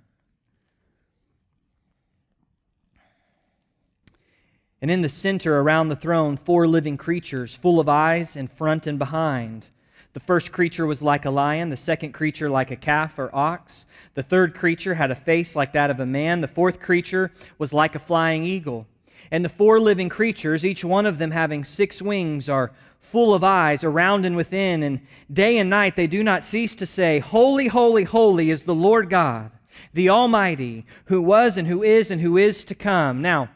And 4.80 4.90
in 4.90 5.02
the 5.02 5.08
center 5.08 5.60
around 5.60 5.88
the 5.88 5.96
throne, 5.96 6.36
four 6.36 6.66
living 6.66 6.96
creatures, 6.96 7.54
full 7.54 7.80
of 7.80 7.88
eyes 7.88 8.36
in 8.36 8.48
front 8.48 8.86
and 8.86 8.98
behind. 8.98 9.66
The 10.14 10.20
first 10.20 10.52
creature 10.52 10.86
was 10.86 11.02
like 11.02 11.26
a 11.26 11.30
lion, 11.30 11.68
the 11.68 11.76
second 11.76 12.12
creature 12.12 12.48
like 12.48 12.70
a 12.70 12.76
calf 12.76 13.18
or 13.18 13.34
ox. 13.34 13.86
The 14.14 14.22
third 14.22 14.54
creature 14.54 14.94
had 14.94 15.10
a 15.10 15.16
face 15.16 15.54
like 15.54 15.72
that 15.74 15.90
of 15.90 16.00
a 16.00 16.06
man. 16.06 16.40
The 16.40 16.48
fourth 16.48 16.80
creature 16.80 17.32
was 17.58 17.74
like 17.74 17.94
a 17.94 18.00
flying 18.00 18.44
eagle. 18.44 18.86
And 19.30 19.44
the 19.44 19.48
four 19.48 19.80
living 19.80 20.08
creatures, 20.08 20.64
each 20.64 20.84
one 20.84 21.06
of 21.06 21.18
them 21.18 21.30
having 21.30 21.64
six 21.64 22.00
wings, 22.00 22.48
are 22.48 22.72
full 23.00 23.34
of 23.34 23.44
eyes 23.44 23.84
around 23.84 24.24
and 24.24 24.36
within, 24.36 24.82
and 24.82 25.00
day 25.32 25.58
and 25.58 25.70
night 25.70 25.96
they 25.96 26.06
do 26.06 26.22
not 26.22 26.44
cease 26.44 26.74
to 26.76 26.86
say, 26.86 27.18
Holy, 27.18 27.68
holy, 27.68 28.04
holy 28.04 28.50
is 28.50 28.64
the 28.64 28.74
Lord 28.74 29.08
God, 29.10 29.50
the 29.92 30.10
Almighty, 30.10 30.86
who 31.06 31.20
was 31.22 31.56
and 31.56 31.68
who 31.68 31.82
is 31.82 32.10
and 32.10 32.20
who 32.20 32.36
is 32.36 32.64
to 32.64 32.74
come. 32.74 33.22
Now, 33.22 33.50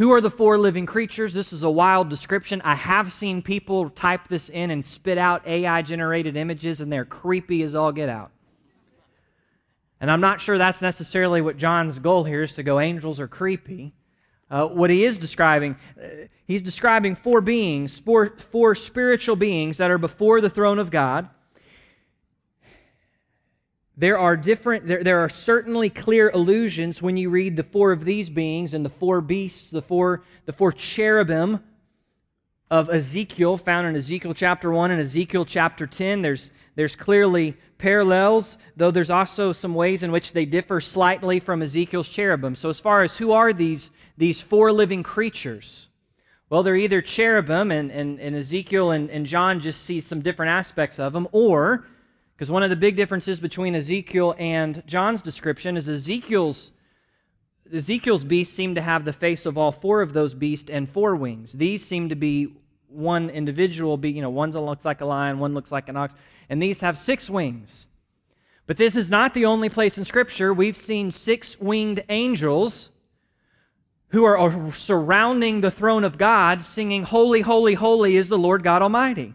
who 0.00 0.12
are 0.12 0.20
the 0.22 0.30
four 0.30 0.56
living 0.56 0.86
creatures? 0.86 1.34
This 1.34 1.52
is 1.52 1.62
a 1.62 1.70
wild 1.70 2.08
description. 2.08 2.62
I 2.64 2.74
have 2.74 3.12
seen 3.12 3.42
people 3.42 3.90
type 3.90 4.28
this 4.28 4.48
in 4.48 4.70
and 4.70 4.82
spit 4.82 5.18
out 5.18 5.46
AI 5.46 5.82
generated 5.82 6.36
images, 6.36 6.80
and 6.80 6.90
they're 6.90 7.04
creepy 7.04 7.62
as 7.62 7.74
all 7.74 7.92
get 7.92 8.08
out. 8.08 8.30
And 10.00 10.10
I'm 10.10 10.22
not 10.22 10.40
sure 10.40 10.56
that's 10.56 10.80
necessarily 10.80 11.42
what 11.42 11.58
John's 11.58 11.98
goal 11.98 12.24
here 12.24 12.42
is 12.42 12.54
to 12.54 12.62
go, 12.62 12.80
angels 12.80 13.20
are 13.20 13.28
creepy. 13.28 13.92
Uh, 14.50 14.66
what 14.66 14.90
he 14.90 15.04
is 15.04 15.16
describing, 15.16 15.76
uh, 16.02 16.26
he's 16.44 16.62
describing 16.62 17.14
four 17.14 17.40
beings, 17.40 18.00
four, 18.00 18.36
four 18.50 18.74
spiritual 18.74 19.36
beings 19.36 19.76
that 19.76 19.90
are 19.90 19.98
before 19.98 20.40
the 20.40 20.50
throne 20.50 20.80
of 20.80 20.90
God. 20.90 21.28
There 23.96 24.18
are 24.18 24.36
different, 24.36 24.86
there, 24.86 25.04
there 25.04 25.20
are 25.20 25.28
certainly 25.28 25.88
clear 25.88 26.30
allusions 26.30 27.00
when 27.00 27.16
you 27.16 27.30
read 27.30 27.54
the 27.54 27.62
four 27.62 27.92
of 27.92 28.04
these 28.04 28.28
beings 28.28 28.74
and 28.74 28.84
the 28.84 28.90
four 28.90 29.20
beasts, 29.20 29.70
the 29.70 29.82
four, 29.82 30.24
the 30.46 30.52
four 30.52 30.72
cherubim 30.72 31.60
of 32.70 32.88
Ezekiel, 32.88 33.56
found 33.56 33.86
in 33.86 33.94
Ezekiel 33.94 34.32
chapter 34.32 34.70
1 34.72 34.90
and 34.90 35.00
Ezekiel 35.00 35.44
chapter 35.44 35.86
10. 35.86 36.22
There's, 36.22 36.50
there's 36.76 36.96
clearly 36.96 37.56
parallels, 37.78 38.58
though 38.76 38.90
there's 38.90 39.10
also 39.10 39.52
some 39.52 39.74
ways 39.74 40.02
in 40.02 40.10
which 40.10 40.32
they 40.32 40.44
differ 40.44 40.80
slightly 40.80 41.38
from 41.38 41.62
Ezekiel's 41.62 42.08
cherubim. 42.08 42.54
So, 42.54 42.68
as 42.68 42.80
far 42.80 43.02
as 43.02 43.16
who 43.16 43.32
are 43.32 43.52
these 43.52 43.90
these 44.20 44.40
four 44.42 44.70
living 44.70 45.02
creatures? 45.02 45.88
Well, 46.50 46.62
they're 46.62 46.76
either 46.76 47.00
cherubim, 47.00 47.70
and, 47.70 47.90
and, 47.90 48.20
and 48.20 48.36
Ezekiel 48.36 48.90
and, 48.90 49.08
and 49.08 49.24
John 49.24 49.60
just 49.60 49.82
see 49.84 50.02
some 50.02 50.20
different 50.20 50.50
aspects 50.50 50.98
of 50.98 51.14
them, 51.14 51.26
or, 51.32 51.86
because 52.36 52.50
one 52.50 52.62
of 52.62 52.68
the 52.68 52.76
big 52.76 52.96
differences 52.96 53.40
between 53.40 53.74
Ezekiel 53.74 54.34
and 54.38 54.82
John's 54.86 55.22
description 55.22 55.76
is 55.76 55.88
Ezekiel's 55.88 56.72
Ezekiel's 57.72 58.24
beasts 58.24 58.54
seem 58.54 58.74
to 58.74 58.80
have 58.80 59.04
the 59.04 59.12
face 59.12 59.46
of 59.46 59.56
all 59.56 59.70
four 59.70 60.02
of 60.02 60.12
those 60.12 60.34
beasts 60.34 60.68
and 60.68 60.90
four 60.90 61.14
wings. 61.14 61.52
These 61.52 61.86
seem 61.86 62.08
to 62.08 62.16
be 62.16 62.52
one 62.88 63.30
individual 63.30 63.96
be, 63.96 64.10
you 64.10 64.20
know, 64.20 64.28
one 64.28 64.50
looks 64.50 64.84
like 64.84 65.00
a 65.00 65.06
lion, 65.06 65.38
one 65.38 65.54
looks 65.54 65.70
like 65.70 65.88
an 65.88 65.96
ox, 65.96 66.14
and 66.48 66.60
these 66.60 66.80
have 66.80 66.98
six 66.98 67.30
wings. 67.30 67.86
But 68.66 68.76
this 68.76 68.96
is 68.96 69.08
not 69.08 69.34
the 69.34 69.46
only 69.46 69.68
place 69.68 69.96
in 69.96 70.04
Scripture 70.04 70.52
we've 70.52 70.76
seen 70.76 71.10
six 71.10 71.58
winged 71.58 72.04
angels 72.08 72.90
who 74.10 74.24
are 74.24 74.72
surrounding 74.72 75.60
the 75.60 75.70
throne 75.70 76.04
of 76.04 76.18
God, 76.18 76.62
singing, 76.62 77.04
Holy, 77.04 77.40
holy, 77.40 77.74
holy 77.74 78.16
is 78.16 78.28
the 78.28 78.38
Lord 78.38 78.62
God 78.62 78.82
Almighty. 78.82 79.34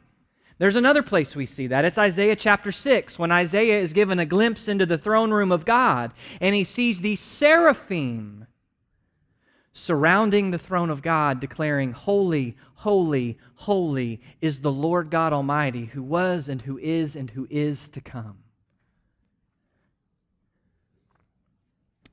There's 0.57 0.75
another 0.75 1.03
place 1.03 1.35
we 1.35 1.45
see 1.45 1.67
that. 1.67 1.83
It's 1.83 1.97
Isaiah 1.97 2.35
chapter 2.35 2.71
6, 2.71 3.19
when 3.19 3.31
Isaiah 3.31 3.79
is 3.79 3.93
given 3.93 4.19
a 4.19 4.25
glimpse 4.25 4.67
into 4.67 4.85
the 4.85 4.97
throne 4.97 5.31
room 5.31 5.51
of 5.51 5.65
God, 5.65 6.13
and 6.39 6.55
he 6.55 6.63
sees 6.63 7.01
the 7.01 7.15
seraphim 7.15 8.47
surrounding 9.73 10.51
the 10.51 10.57
throne 10.57 10.89
of 10.89 11.01
God, 11.01 11.41
declaring, 11.41 11.91
Holy, 11.91 12.55
holy, 12.75 13.37
holy 13.55 14.21
is 14.39 14.61
the 14.61 14.71
Lord 14.71 15.09
God 15.09 15.33
Almighty, 15.33 15.85
who 15.85 16.01
was 16.01 16.47
and 16.47 16.61
who 16.61 16.77
is 16.77 17.17
and 17.17 17.29
who 17.29 17.45
is 17.49 17.89
to 17.89 17.99
come. 17.99 18.37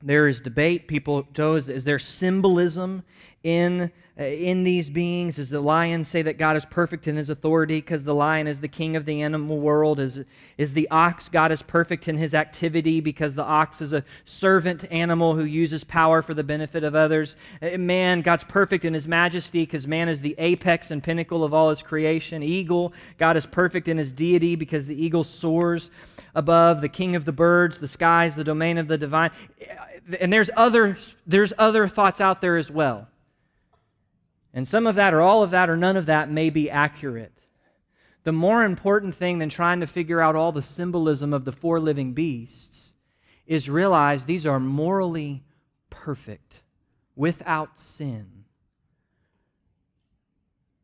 There 0.05 0.27
is 0.27 0.41
debate. 0.41 0.87
People, 0.87 1.27
is 1.69 1.85
there 1.85 1.97
symbolism 1.97 3.03
in, 3.43 3.91
uh, 4.17 4.23
in 4.23 4.63
these 4.63 4.89
beings? 4.89 5.35
Does 5.35 5.49
the 5.49 5.59
lion 5.59 6.05
say 6.05 6.21
that 6.21 6.37
God 6.37 6.55
is 6.55 6.65
perfect 6.65 7.07
in 7.07 7.17
his 7.17 7.29
authority 7.29 7.77
because 7.77 8.03
the 8.03 8.15
lion 8.15 8.47
is 8.47 8.61
the 8.61 8.67
king 8.67 8.95
of 8.95 9.05
the 9.05 9.21
animal 9.21 9.59
world? 9.59 9.99
Is, 9.99 10.23
is 10.57 10.73
the 10.73 10.87
ox 10.89 11.29
God 11.29 11.51
is 11.51 11.61
perfect 11.61 12.07
in 12.07 12.17
his 12.17 12.33
activity 12.33 13.01
because 13.01 13.35
the 13.35 13.43
ox 13.43 13.81
is 13.81 13.91
a 13.91 14.03
servant 14.25 14.85
animal 14.91 15.35
who 15.35 15.43
uses 15.43 15.83
power 15.83 16.21
for 16.21 16.33
the 16.33 16.43
benefit 16.43 16.83
of 16.83 16.95
others? 16.95 17.35
Uh, 17.61 17.77
man, 17.77 18.21
God's 18.21 18.45
perfect 18.45 18.85
in 18.85 18.93
his 18.93 19.07
majesty 19.07 19.63
because 19.63 19.85
man 19.85 20.07
is 20.07 20.21
the 20.21 20.35
apex 20.37 20.91
and 20.91 21.03
pinnacle 21.03 21.43
of 21.43 21.53
all 21.53 21.69
his 21.69 21.81
creation. 21.81 22.41
Eagle, 22.41 22.93
God 23.17 23.35
is 23.35 23.45
perfect 23.45 23.87
in 23.89 23.97
his 23.97 24.11
deity 24.11 24.55
because 24.55 24.87
the 24.87 25.03
eagle 25.03 25.25
soars 25.25 25.89
above 26.35 26.81
the 26.81 26.89
king 26.89 27.15
of 27.15 27.25
the 27.25 27.33
birds, 27.33 27.77
the 27.77 27.87
skies, 27.87 28.35
the 28.35 28.43
domain 28.43 28.77
of 28.77 28.87
the 28.87 28.97
divine. 28.97 29.31
And 30.19 30.31
there's 30.31 30.49
other, 30.55 30.97
there's 31.27 31.53
other 31.57 31.87
thoughts 31.87 32.21
out 32.21 32.41
there 32.41 32.57
as 32.57 32.71
well. 32.71 33.07
And 34.53 34.67
some 34.67 34.85
of 34.85 34.95
that, 34.95 35.13
or 35.13 35.21
all 35.21 35.41
of 35.41 35.51
that, 35.51 35.69
or 35.69 35.77
none 35.77 35.97
of 35.97 36.05
that 36.05 36.29
may 36.29 36.49
be 36.49 36.69
accurate. 36.69 37.33
The 38.23 38.31
more 38.31 38.63
important 38.63 39.15
thing 39.15 39.39
than 39.39 39.49
trying 39.49 39.79
to 39.79 39.87
figure 39.87 40.21
out 40.21 40.35
all 40.35 40.51
the 40.51 40.61
symbolism 40.61 41.33
of 41.33 41.43
the 41.43 41.51
four 41.51 41.79
living 41.79 42.13
beasts 42.13 42.93
is 43.45 43.69
realize 43.69 44.25
these 44.25 44.45
are 44.45 44.59
morally 44.59 45.43
perfect, 45.89 46.61
without 47.15 47.77
sin. 47.77 48.45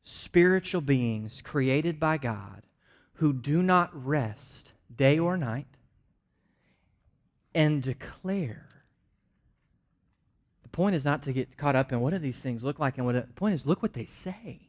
Spiritual 0.03 0.81
beings 0.81 1.41
created 1.41 1.99
by 1.99 2.17
God 2.17 2.63
who 3.13 3.33
do 3.33 3.61
not 3.61 4.05
rest 4.05 4.71
day 4.95 5.19
or 5.19 5.37
night 5.37 5.67
and 7.53 7.83
declare 7.83 8.68
point 10.79 10.95
is 10.95 11.03
not 11.03 11.23
to 11.23 11.33
get 11.33 11.57
caught 11.57 11.75
up 11.75 11.91
in 11.91 11.99
what 11.99 12.11
do 12.11 12.19
these 12.19 12.37
things 12.37 12.63
look 12.63 12.79
like, 12.79 12.95
and 12.97 13.05
what 13.05 13.13
the 13.13 13.23
point 13.35 13.53
is 13.53 13.65
look 13.65 13.81
what 13.83 13.91
they 13.91 14.05
say. 14.05 14.61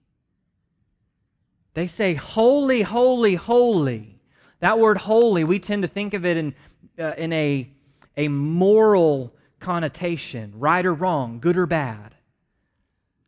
They 1.74 1.86
say, 1.86 2.14
Holy, 2.14 2.82
holy, 2.82 3.36
holy. 3.36 4.18
That 4.58 4.80
word 4.80 4.98
holy, 4.98 5.44
we 5.44 5.60
tend 5.60 5.82
to 5.82 5.88
think 5.88 6.12
of 6.12 6.26
it 6.26 6.36
in, 6.36 6.54
uh, 6.98 7.12
in 7.16 7.32
a, 7.32 7.70
a 8.16 8.26
moral 8.26 9.36
connotation, 9.60 10.52
right 10.56 10.84
or 10.84 10.94
wrong, 10.94 11.38
good 11.38 11.56
or 11.56 11.66
bad. 11.66 12.16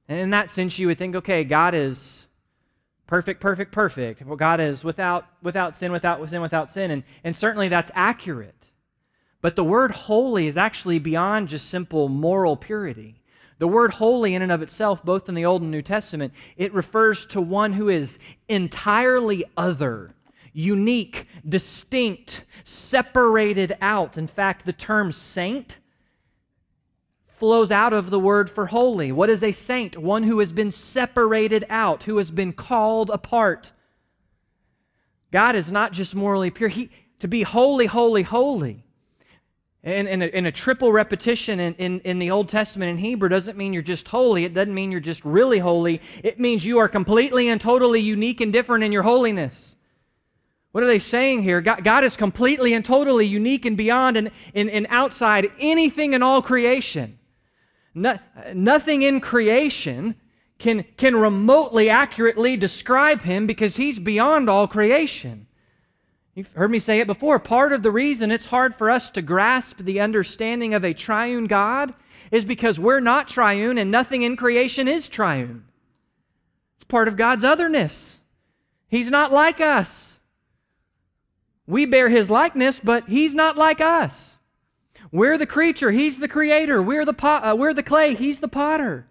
And 0.08 0.18
in 0.18 0.30
that 0.30 0.50
sense, 0.50 0.76
you 0.76 0.88
would 0.88 0.98
think, 0.98 1.14
okay, 1.14 1.44
God 1.44 1.76
is 1.76 2.26
perfect, 3.06 3.40
perfect, 3.40 3.70
perfect. 3.70 4.26
Well, 4.26 4.34
God 4.34 4.58
is 4.58 4.82
without, 4.82 5.26
without 5.40 5.76
sin, 5.76 5.92
without 5.92 6.28
sin, 6.28 6.42
without 6.42 6.68
sin. 6.68 6.90
And, 6.90 7.04
and 7.22 7.36
certainly 7.36 7.68
that's 7.68 7.92
accurate. 7.94 8.61
But 9.42 9.56
the 9.56 9.64
word 9.64 9.90
holy 9.90 10.46
is 10.46 10.56
actually 10.56 11.00
beyond 11.00 11.48
just 11.48 11.68
simple 11.68 12.08
moral 12.08 12.56
purity. 12.56 13.16
The 13.58 13.68
word 13.68 13.92
holy, 13.92 14.34
in 14.34 14.42
and 14.42 14.52
of 14.52 14.62
itself, 14.62 15.04
both 15.04 15.28
in 15.28 15.34
the 15.34 15.44
Old 15.44 15.62
and 15.62 15.70
New 15.70 15.82
Testament, 15.82 16.32
it 16.56 16.72
refers 16.72 17.26
to 17.26 17.40
one 17.40 17.72
who 17.72 17.88
is 17.88 18.18
entirely 18.48 19.44
other, 19.56 20.14
unique, 20.52 21.26
distinct, 21.48 22.44
separated 22.64 23.76
out. 23.80 24.16
In 24.16 24.28
fact, 24.28 24.64
the 24.64 24.72
term 24.72 25.12
saint 25.12 25.78
flows 27.26 27.72
out 27.72 27.92
of 27.92 28.10
the 28.10 28.20
word 28.20 28.48
for 28.48 28.66
holy. 28.66 29.10
What 29.10 29.30
is 29.30 29.42
a 29.42 29.52
saint? 29.52 29.96
One 29.96 30.22
who 30.22 30.38
has 30.38 30.52
been 30.52 30.70
separated 30.70 31.64
out, 31.68 32.04
who 32.04 32.16
has 32.18 32.30
been 32.30 32.52
called 32.52 33.10
apart. 33.10 33.72
God 35.32 35.56
is 35.56 35.70
not 35.70 35.92
just 35.92 36.14
morally 36.14 36.50
pure. 36.50 36.68
He, 36.68 36.90
to 37.18 37.26
be 37.26 37.42
holy, 37.42 37.86
holy, 37.86 38.22
holy 38.22 38.84
and, 39.84 40.06
and, 40.06 40.22
a, 40.22 40.34
and 40.34 40.46
a 40.46 40.52
triple 40.52 40.92
repetition 40.92 41.58
in, 41.58 41.74
in, 41.74 42.00
in 42.00 42.18
the 42.18 42.30
Old 42.30 42.48
Testament 42.48 42.90
in 42.90 42.98
Hebrew 42.98 43.28
doesn't 43.28 43.56
mean 43.56 43.72
you're 43.72 43.82
just 43.82 44.06
holy. 44.06 44.44
It 44.44 44.54
doesn't 44.54 44.74
mean 44.74 44.92
you're 44.92 45.00
just 45.00 45.24
really 45.24 45.58
holy. 45.58 46.00
It 46.22 46.38
means 46.38 46.64
you 46.64 46.78
are 46.78 46.88
completely 46.88 47.48
and 47.48 47.60
totally 47.60 48.00
unique 48.00 48.40
and 48.40 48.52
different 48.52 48.84
in 48.84 48.92
your 48.92 49.02
holiness. 49.02 49.74
What 50.70 50.84
are 50.84 50.86
they 50.86 51.00
saying 51.00 51.42
here? 51.42 51.60
God, 51.60 51.84
God 51.84 52.04
is 52.04 52.16
completely 52.16 52.72
and 52.72 52.84
totally 52.84 53.26
unique 53.26 53.64
and 53.66 53.76
beyond 53.76 54.16
and, 54.16 54.30
and, 54.54 54.70
and 54.70 54.86
outside 54.88 55.50
anything 55.58 56.12
in 56.12 56.22
all 56.22 56.40
creation. 56.40 57.18
No, 57.94 58.18
nothing 58.54 59.02
in 59.02 59.20
creation 59.20 60.14
can, 60.58 60.84
can 60.96 61.16
remotely 61.16 61.90
accurately 61.90 62.56
describe 62.56 63.22
him 63.22 63.46
because 63.46 63.76
he's 63.76 63.98
beyond 63.98 64.48
all 64.48 64.66
creation. 64.66 65.46
You've 66.34 66.52
heard 66.52 66.70
me 66.70 66.78
say 66.78 67.00
it 67.00 67.06
before. 67.06 67.38
Part 67.38 67.72
of 67.72 67.82
the 67.82 67.90
reason 67.90 68.30
it's 68.30 68.46
hard 68.46 68.74
for 68.74 68.90
us 68.90 69.10
to 69.10 69.22
grasp 69.22 69.78
the 69.78 70.00
understanding 70.00 70.72
of 70.72 70.84
a 70.84 70.94
triune 70.94 71.46
God 71.46 71.92
is 72.30 72.44
because 72.44 72.78
we're 72.78 73.00
not 73.00 73.28
triune 73.28 73.76
and 73.76 73.90
nothing 73.90 74.22
in 74.22 74.36
creation 74.36 74.88
is 74.88 75.08
triune. 75.08 75.64
It's 76.76 76.84
part 76.84 77.08
of 77.08 77.16
God's 77.16 77.44
otherness. 77.44 78.16
He's 78.88 79.10
not 79.10 79.30
like 79.30 79.60
us. 79.60 80.16
We 81.66 81.84
bear 81.84 82.08
his 82.08 82.30
likeness, 82.30 82.80
but 82.80 83.08
he's 83.08 83.34
not 83.34 83.58
like 83.58 83.80
us. 83.80 84.38
We're 85.10 85.36
the 85.36 85.46
creature, 85.46 85.90
he's 85.90 86.18
the 86.18 86.28
creator. 86.28 86.82
We're 86.82 87.04
the, 87.04 87.12
pot, 87.12 87.44
uh, 87.44 87.54
we're 87.54 87.74
the 87.74 87.82
clay, 87.82 88.14
he's 88.14 88.40
the 88.40 88.48
potter. 88.48 89.06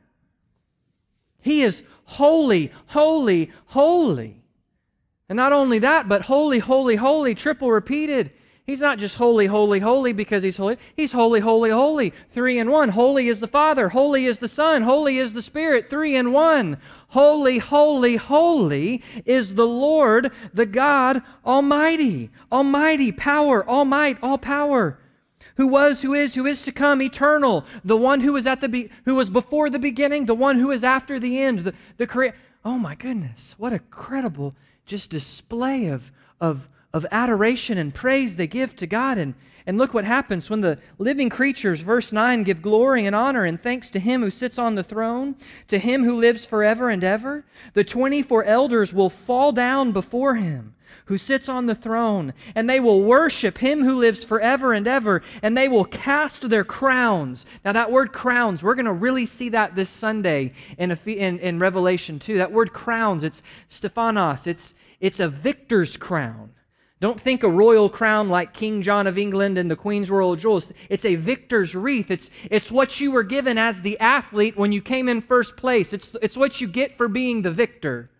He 1.39 1.61
is 1.61 1.83
holy, 2.05 2.71
holy, 2.87 3.51
holy. 3.67 4.40
And 5.31 5.37
not 5.37 5.53
only 5.53 5.79
that, 5.79 6.09
but 6.09 6.23
holy, 6.23 6.59
holy, 6.59 6.97
holy, 6.97 7.33
triple 7.35 7.71
repeated. 7.71 8.31
He's 8.65 8.81
not 8.81 8.99
just 8.99 9.15
holy, 9.15 9.45
holy, 9.45 9.79
holy 9.79 10.11
because 10.11 10.43
he's 10.43 10.57
holy. 10.57 10.75
He's 10.93 11.13
holy, 11.13 11.39
holy, 11.39 11.69
holy. 11.69 12.11
Three 12.31 12.59
in 12.59 12.69
one. 12.69 12.89
Holy 12.89 13.29
is 13.29 13.39
the 13.39 13.47
Father. 13.47 13.87
Holy 13.87 14.25
is 14.25 14.39
the 14.39 14.49
Son. 14.49 14.81
Holy 14.81 15.19
is 15.19 15.31
the 15.31 15.41
Spirit. 15.41 15.89
Three 15.89 16.17
in 16.17 16.33
one. 16.33 16.79
Holy, 17.07 17.59
holy, 17.59 18.17
holy 18.17 19.01
is 19.23 19.55
the 19.55 19.65
Lord, 19.65 20.33
the 20.53 20.65
God 20.65 21.21
Almighty. 21.45 22.29
Almighty, 22.51 23.13
power, 23.13 23.63
all 23.63 23.85
might, 23.85 24.21
all 24.21 24.37
power. 24.37 24.99
Who 25.55 25.67
was, 25.67 26.01
who 26.01 26.13
is, 26.13 26.35
who 26.35 26.45
is 26.45 26.63
to 26.63 26.73
come, 26.73 27.01
eternal. 27.01 27.65
The 27.85 27.95
one 27.95 28.19
who 28.19 28.33
was 28.33 28.45
at 28.45 28.59
the 28.59 28.67
be- 28.67 28.89
who 29.05 29.15
was 29.15 29.29
before 29.29 29.69
the 29.69 29.79
beginning, 29.79 30.25
the 30.25 30.35
one 30.35 30.59
who 30.59 30.71
is 30.71 30.83
after 30.83 31.21
the 31.21 31.41
end. 31.41 31.59
The, 31.59 31.73
the 31.95 32.05
crea- 32.05 32.33
Oh 32.65 32.77
my 32.77 32.95
goodness, 32.95 33.55
what 33.57 33.71
a 33.71 33.79
credible 33.79 34.55
just 34.91 35.09
display 35.09 35.87
of, 35.87 36.11
of 36.39 36.67
of 36.93 37.05
adoration 37.11 37.77
and 37.77 37.93
praise 37.93 38.35
they 38.35 38.47
give 38.47 38.75
to 38.77 38.87
God. 38.87 39.17
And, 39.17 39.33
and 39.65 39.77
look 39.77 39.93
what 39.93 40.05
happens 40.05 40.49
when 40.49 40.61
the 40.61 40.77
living 40.97 41.29
creatures, 41.29 41.81
verse 41.81 42.11
9, 42.11 42.43
give 42.43 42.61
glory 42.61 43.05
and 43.05 43.15
honor 43.15 43.45
and 43.45 43.61
thanks 43.61 43.89
to 43.91 43.99
Him 43.99 44.21
who 44.21 44.31
sits 44.31 44.59
on 44.59 44.75
the 44.75 44.83
throne, 44.83 45.35
to 45.67 45.77
Him 45.77 46.03
who 46.03 46.17
lives 46.17 46.45
forever 46.45 46.89
and 46.89 47.03
ever. 47.03 47.45
The 47.73 47.83
24 47.83 48.43
elders 48.43 48.93
will 48.93 49.09
fall 49.09 49.51
down 49.51 49.91
before 49.91 50.35
Him 50.35 50.75
who 51.05 51.17
sits 51.17 51.49
on 51.49 51.65
the 51.65 51.75
throne, 51.75 52.33
and 52.55 52.69
they 52.69 52.79
will 52.79 53.01
worship 53.01 53.57
him 53.57 53.83
who 53.83 53.99
lives 53.99 54.23
forever 54.23 54.73
and 54.73 54.87
ever, 54.87 55.21
and 55.41 55.57
they 55.57 55.67
will 55.67 55.85
cast 55.85 56.49
their 56.49 56.63
crowns. 56.63 57.45
Now, 57.65 57.73
that 57.73 57.91
word 57.91 58.13
crowns, 58.13 58.63
we're 58.63 58.75
going 58.75 58.85
to 58.85 58.93
really 58.93 59.25
see 59.25 59.49
that 59.49 59.75
this 59.75 59.89
Sunday 59.89 60.53
in, 60.77 60.91
in, 60.91 61.39
in 61.39 61.59
Revelation 61.59 62.19
2. 62.19 62.37
That 62.37 62.51
word 62.51 62.73
crowns, 62.73 63.23
it's 63.23 63.43
Stephanos, 63.69 64.47
it's, 64.47 64.73
it's 64.99 65.19
a 65.19 65.27
victor's 65.27 65.97
crown. 65.97 66.51
Don't 67.01 67.19
think 67.19 67.41
a 67.41 67.49
royal 67.49 67.89
crown 67.89 68.29
like 68.29 68.53
King 68.53 68.83
John 68.83 69.07
of 69.07 69.17
England 69.17 69.57
and 69.57 69.71
the 69.71 69.75
Queen's 69.75 70.11
Royal 70.11 70.35
Jewels. 70.35 70.71
It's 70.87 71.03
a 71.03 71.15
victor's 71.15 71.73
wreath. 71.73 72.11
It's, 72.11 72.29
it's 72.51 72.71
what 72.71 72.99
you 72.99 73.09
were 73.09 73.23
given 73.23 73.57
as 73.57 73.81
the 73.81 73.99
athlete 73.99 74.55
when 74.55 74.71
you 74.71 74.83
came 74.83 75.09
in 75.09 75.19
first 75.19 75.57
place. 75.57 75.93
It's, 75.93 76.15
it's 76.21 76.37
what 76.37 76.61
you 76.61 76.67
get 76.67 76.95
for 76.95 77.07
being 77.07 77.41
the 77.41 77.49
victor. 77.49 78.10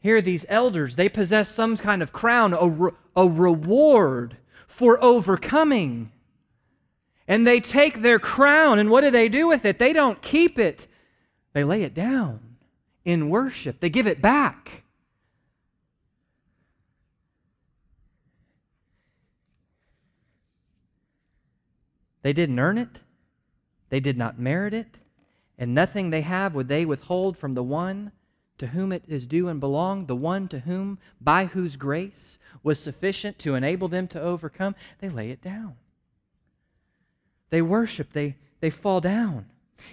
Here, 0.00 0.16
are 0.16 0.22
these 0.22 0.46
elders, 0.48 0.96
they 0.96 1.10
possess 1.10 1.50
some 1.50 1.76
kind 1.76 2.02
of 2.02 2.12
crown, 2.12 2.54
a, 2.54 2.68
re- 2.68 2.92
a 3.14 3.28
reward 3.28 4.38
for 4.66 5.02
overcoming. 5.04 6.10
And 7.28 7.46
they 7.46 7.60
take 7.60 8.00
their 8.00 8.18
crown, 8.18 8.78
and 8.78 8.90
what 8.90 9.02
do 9.02 9.10
they 9.10 9.28
do 9.28 9.46
with 9.46 9.64
it? 9.66 9.78
They 9.78 9.92
don't 9.92 10.22
keep 10.22 10.58
it, 10.58 10.86
they 11.52 11.64
lay 11.64 11.82
it 11.82 11.92
down 11.92 12.56
in 13.04 13.28
worship, 13.28 13.80
they 13.80 13.90
give 13.90 14.06
it 14.06 14.22
back. 14.22 14.84
They 22.22 22.32
didn't 22.32 22.58
earn 22.58 22.78
it, 22.78 23.00
they 23.90 24.00
did 24.00 24.16
not 24.16 24.38
merit 24.38 24.72
it, 24.72 24.96
and 25.58 25.74
nothing 25.74 26.08
they 26.08 26.22
have 26.22 26.54
would 26.54 26.68
they 26.68 26.86
withhold 26.86 27.36
from 27.36 27.52
the 27.52 27.62
one 27.62 28.12
to 28.60 28.68
whom 28.68 28.92
it 28.92 29.02
is 29.08 29.26
due 29.26 29.48
and 29.48 29.58
belong, 29.58 30.06
the 30.06 30.14
one 30.14 30.46
to 30.48 30.60
whom, 30.60 30.98
by 31.20 31.46
whose 31.46 31.76
grace 31.76 32.38
was 32.62 32.78
sufficient 32.78 33.38
to 33.40 33.54
enable 33.54 33.88
them 33.88 34.06
to 34.08 34.20
overcome. 34.20 34.74
They 35.00 35.08
lay 35.08 35.30
it 35.30 35.42
down. 35.42 35.76
They 37.48 37.62
worship, 37.62 38.12
they, 38.12 38.36
they 38.60 38.70
fall 38.70 39.00
down. 39.00 39.46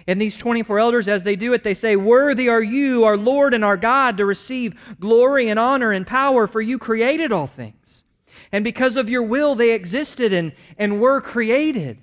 And 0.06 0.20
these 0.20 0.36
24 0.36 0.78
elders, 0.78 1.08
as 1.08 1.24
they 1.24 1.34
do 1.34 1.54
it, 1.54 1.64
they 1.64 1.72
say, 1.72 1.96
Worthy 1.96 2.48
are 2.48 2.62
you, 2.62 3.04
our 3.04 3.16
Lord 3.16 3.54
and 3.54 3.64
our 3.64 3.78
God, 3.78 4.18
to 4.18 4.26
receive 4.26 4.78
glory 5.00 5.48
and 5.48 5.58
honor 5.58 5.90
and 5.90 6.06
power, 6.06 6.46
for 6.46 6.60
you 6.60 6.78
created 6.78 7.32
all 7.32 7.46
things. 7.46 8.04
And 8.52 8.62
because 8.64 8.96
of 8.96 9.08
your 9.08 9.22
will, 9.22 9.54
they 9.54 9.72
existed 9.72 10.32
and, 10.32 10.52
and 10.76 11.00
were 11.00 11.22
created. 11.22 11.98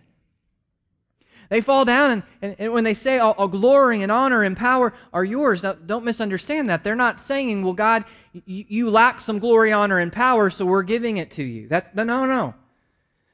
They 1.50 1.62
fall 1.62 1.86
down, 1.86 2.12
and, 2.12 2.24
and, 2.42 2.56
and 2.60 2.74
when 2.74 2.84
they 2.84 2.94
say, 2.94 3.20
all, 3.20 3.34
all, 3.34 3.48
glory 3.48 4.02
and 4.02 4.12
honor 4.12 4.44
and 4.44 4.58
power 4.58 4.94
are 5.14 5.24
yours, 5.24 5.64
now, 5.64 5.74
don't 5.74 6.04
misunderstand 6.04 6.70
that. 6.70 6.84
They're 6.84 6.96
not 6.96 7.22
saying, 7.22 7.64
well, 7.64 7.74
God, 7.74 8.06
you, 8.34 8.66
you 8.68 8.90
lack 8.90 9.22
some 9.22 9.40
glory, 9.40 9.72
honor, 9.72 10.00
and 10.00 10.12
power, 10.12 10.50
so 10.50 10.66
we're 10.66 10.84
giving 10.84 11.18
it 11.18 11.32
to 11.32 11.44
you. 11.44 11.68
That's, 11.68 11.90
no, 11.94 12.04
no. 12.04 12.56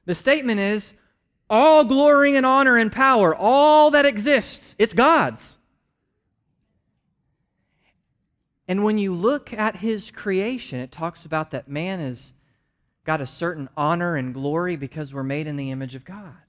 The 0.05 0.15
statement 0.15 0.59
is, 0.59 0.93
all 1.49 1.83
glory 1.83 2.35
and 2.35 2.45
honor 2.45 2.77
and 2.77 2.91
power, 2.91 3.35
all 3.35 3.91
that 3.91 4.05
exists, 4.05 4.75
it's 4.77 4.93
God's. 4.93 5.57
And 8.67 8.83
when 8.83 8.97
you 8.97 9.13
look 9.13 9.53
at 9.53 9.75
his 9.77 10.11
creation, 10.11 10.79
it 10.79 10.91
talks 10.91 11.25
about 11.25 11.51
that 11.51 11.67
man 11.67 11.99
has 11.99 12.33
got 13.03 13.19
a 13.19 13.25
certain 13.25 13.67
honor 13.75 14.15
and 14.15 14.33
glory 14.33 14.75
because 14.75 15.13
we're 15.13 15.23
made 15.23 15.47
in 15.47 15.55
the 15.55 15.71
image 15.71 15.95
of 15.95 16.05
God 16.05 16.40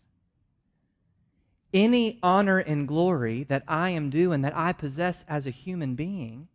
any 1.73 2.19
honor 2.23 2.59
and 2.59 2.87
glory 2.87 3.45
that 3.45 3.65
I 3.67 3.91
am 3.91 4.11
due 4.11 4.33
and 4.33 4.45
that 4.45 4.57
I 4.57 4.73
possess 4.73 5.25
as 5.29 5.47
a 5.47 5.51
human 5.51 5.95
being, 5.95 6.49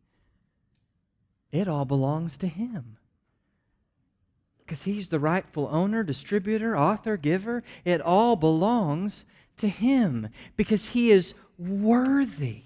it 1.51 1.67
all 1.67 1.86
belongs 1.86 2.38
to 2.38 2.47
Him. 2.47 2.97
Because 4.60 4.84
He's 4.84 5.10
the 5.10 5.19
rightful 5.19 5.69
owner, 5.71 6.03
distributor, 6.03 6.77
author, 6.77 7.17
giver. 7.17 7.63
It 7.86 8.01
all 8.01 8.36
belongs 8.36 9.25
to 9.58 9.67
Him 9.67 10.30
because 10.56 10.88
He 10.88 11.12
is 11.12 11.34
worthy. 11.58 12.63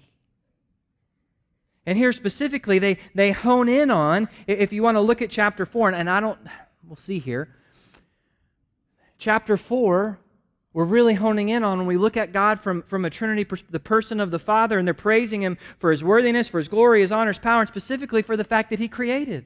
And 1.86 1.98
here 1.98 2.12
specifically, 2.12 2.78
they, 2.78 2.98
they 3.14 3.32
hone 3.32 3.68
in 3.68 3.90
on, 3.90 4.28
if 4.46 4.72
you 4.72 4.82
want 4.82 4.96
to 4.96 5.00
look 5.00 5.20
at 5.20 5.30
chapter 5.30 5.66
4, 5.66 5.90
and 5.90 6.08
I 6.08 6.20
don't, 6.20 6.38
we'll 6.86 6.96
see 6.96 7.18
here. 7.18 7.56
Chapter 9.18 9.56
4 9.56 10.18
we're 10.74 10.84
really 10.84 11.14
honing 11.14 11.50
in 11.50 11.62
on 11.64 11.78
when 11.78 11.86
we 11.86 11.98
look 11.98 12.16
at 12.16 12.32
God 12.32 12.60
from, 12.60 12.82
from 12.82 13.04
a 13.04 13.10
Trinity, 13.10 13.46
the 13.68 13.80
person 13.80 14.20
of 14.20 14.30
the 14.30 14.38
Father, 14.38 14.78
and 14.78 14.86
they're 14.86 14.94
praising 14.94 15.42
Him 15.42 15.58
for 15.78 15.90
His 15.90 16.02
worthiness, 16.02 16.48
for 16.48 16.58
His 16.58 16.68
glory, 16.68 17.02
His 17.02 17.12
honor, 17.12 17.30
His 17.30 17.38
power, 17.38 17.60
and 17.60 17.68
specifically 17.68 18.22
for 18.22 18.36
the 18.36 18.44
fact 18.44 18.70
that 18.70 18.78
He 18.78 18.88
created. 18.88 19.44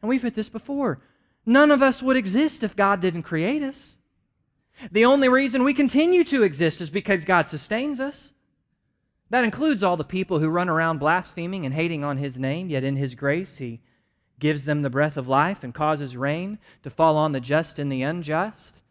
And 0.00 0.08
we've 0.08 0.22
hit 0.22 0.34
this 0.34 0.48
before. 0.48 1.00
None 1.44 1.72
of 1.72 1.82
us 1.82 2.02
would 2.02 2.16
exist 2.16 2.62
if 2.62 2.76
God 2.76 3.00
didn't 3.00 3.22
create 3.22 3.62
us. 3.62 3.96
The 4.92 5.04
only 5.04 5.28
reason 5.28 5.64
we 5.64 5.74
continue 5.74 6.22
to 6.24 6.44
exist 6.44 6.80
is 6.80 6.90
because 6.90 7.24
God 7.24 7.48
sustains 7.48 7.98
us. 7.98 8.32
That 9.30 9.44
includes 9.44 9.82
all 9.82 9.96
the 9.96 10.04
people 10.04 10.38
who 10.38 10.48
run 10.48 10.68
around 10.68 10.98
blaspheming 10.98 11.66
and 11.66 11.74
hating 11.74 12.04
on 12.04 12.18
His 12.18 12.38
name, 12.38 12.68
yet 12.68 12.84
in 12.84 12.96
His 12.96 13.16
grace, 13.16 13.56
He 13.56 13.80
gives 14.38 14.64
them 14.64 14.82
the 14.82 14.90
breath 14.90 15.16
of 15.16 15.26
life 15.26 15.64
and 15.64 15.74
causes 15.74 16.16
rain 16.16 16.58
to 16.82 16.90
fall 16.90 17.16
on 17.16 17.32
the 17.32 17.40
just 17.40 17.80
and 17.80 17.90
the 17.90 18.02
unjust. 18.02 18.81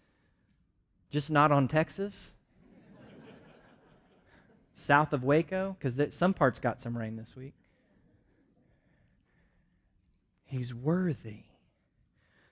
Just 1.11 1.29
not 1.29 1.51
on 1.51 1.67
Texas? 1.67 2.31
South 4.73 5.13
of 5.13 5.23
Waco? 5.23 5.75
Because 5.77 5.99
some 6.15 6.33
parts 6.33 6.59
got 6.59 6.81
some 6.81 6.97
rain 6.97 7.17
this 7.17 7.35
week. 7.35 7.53
He's 10.45 10.73
worthy. 10.73 11.43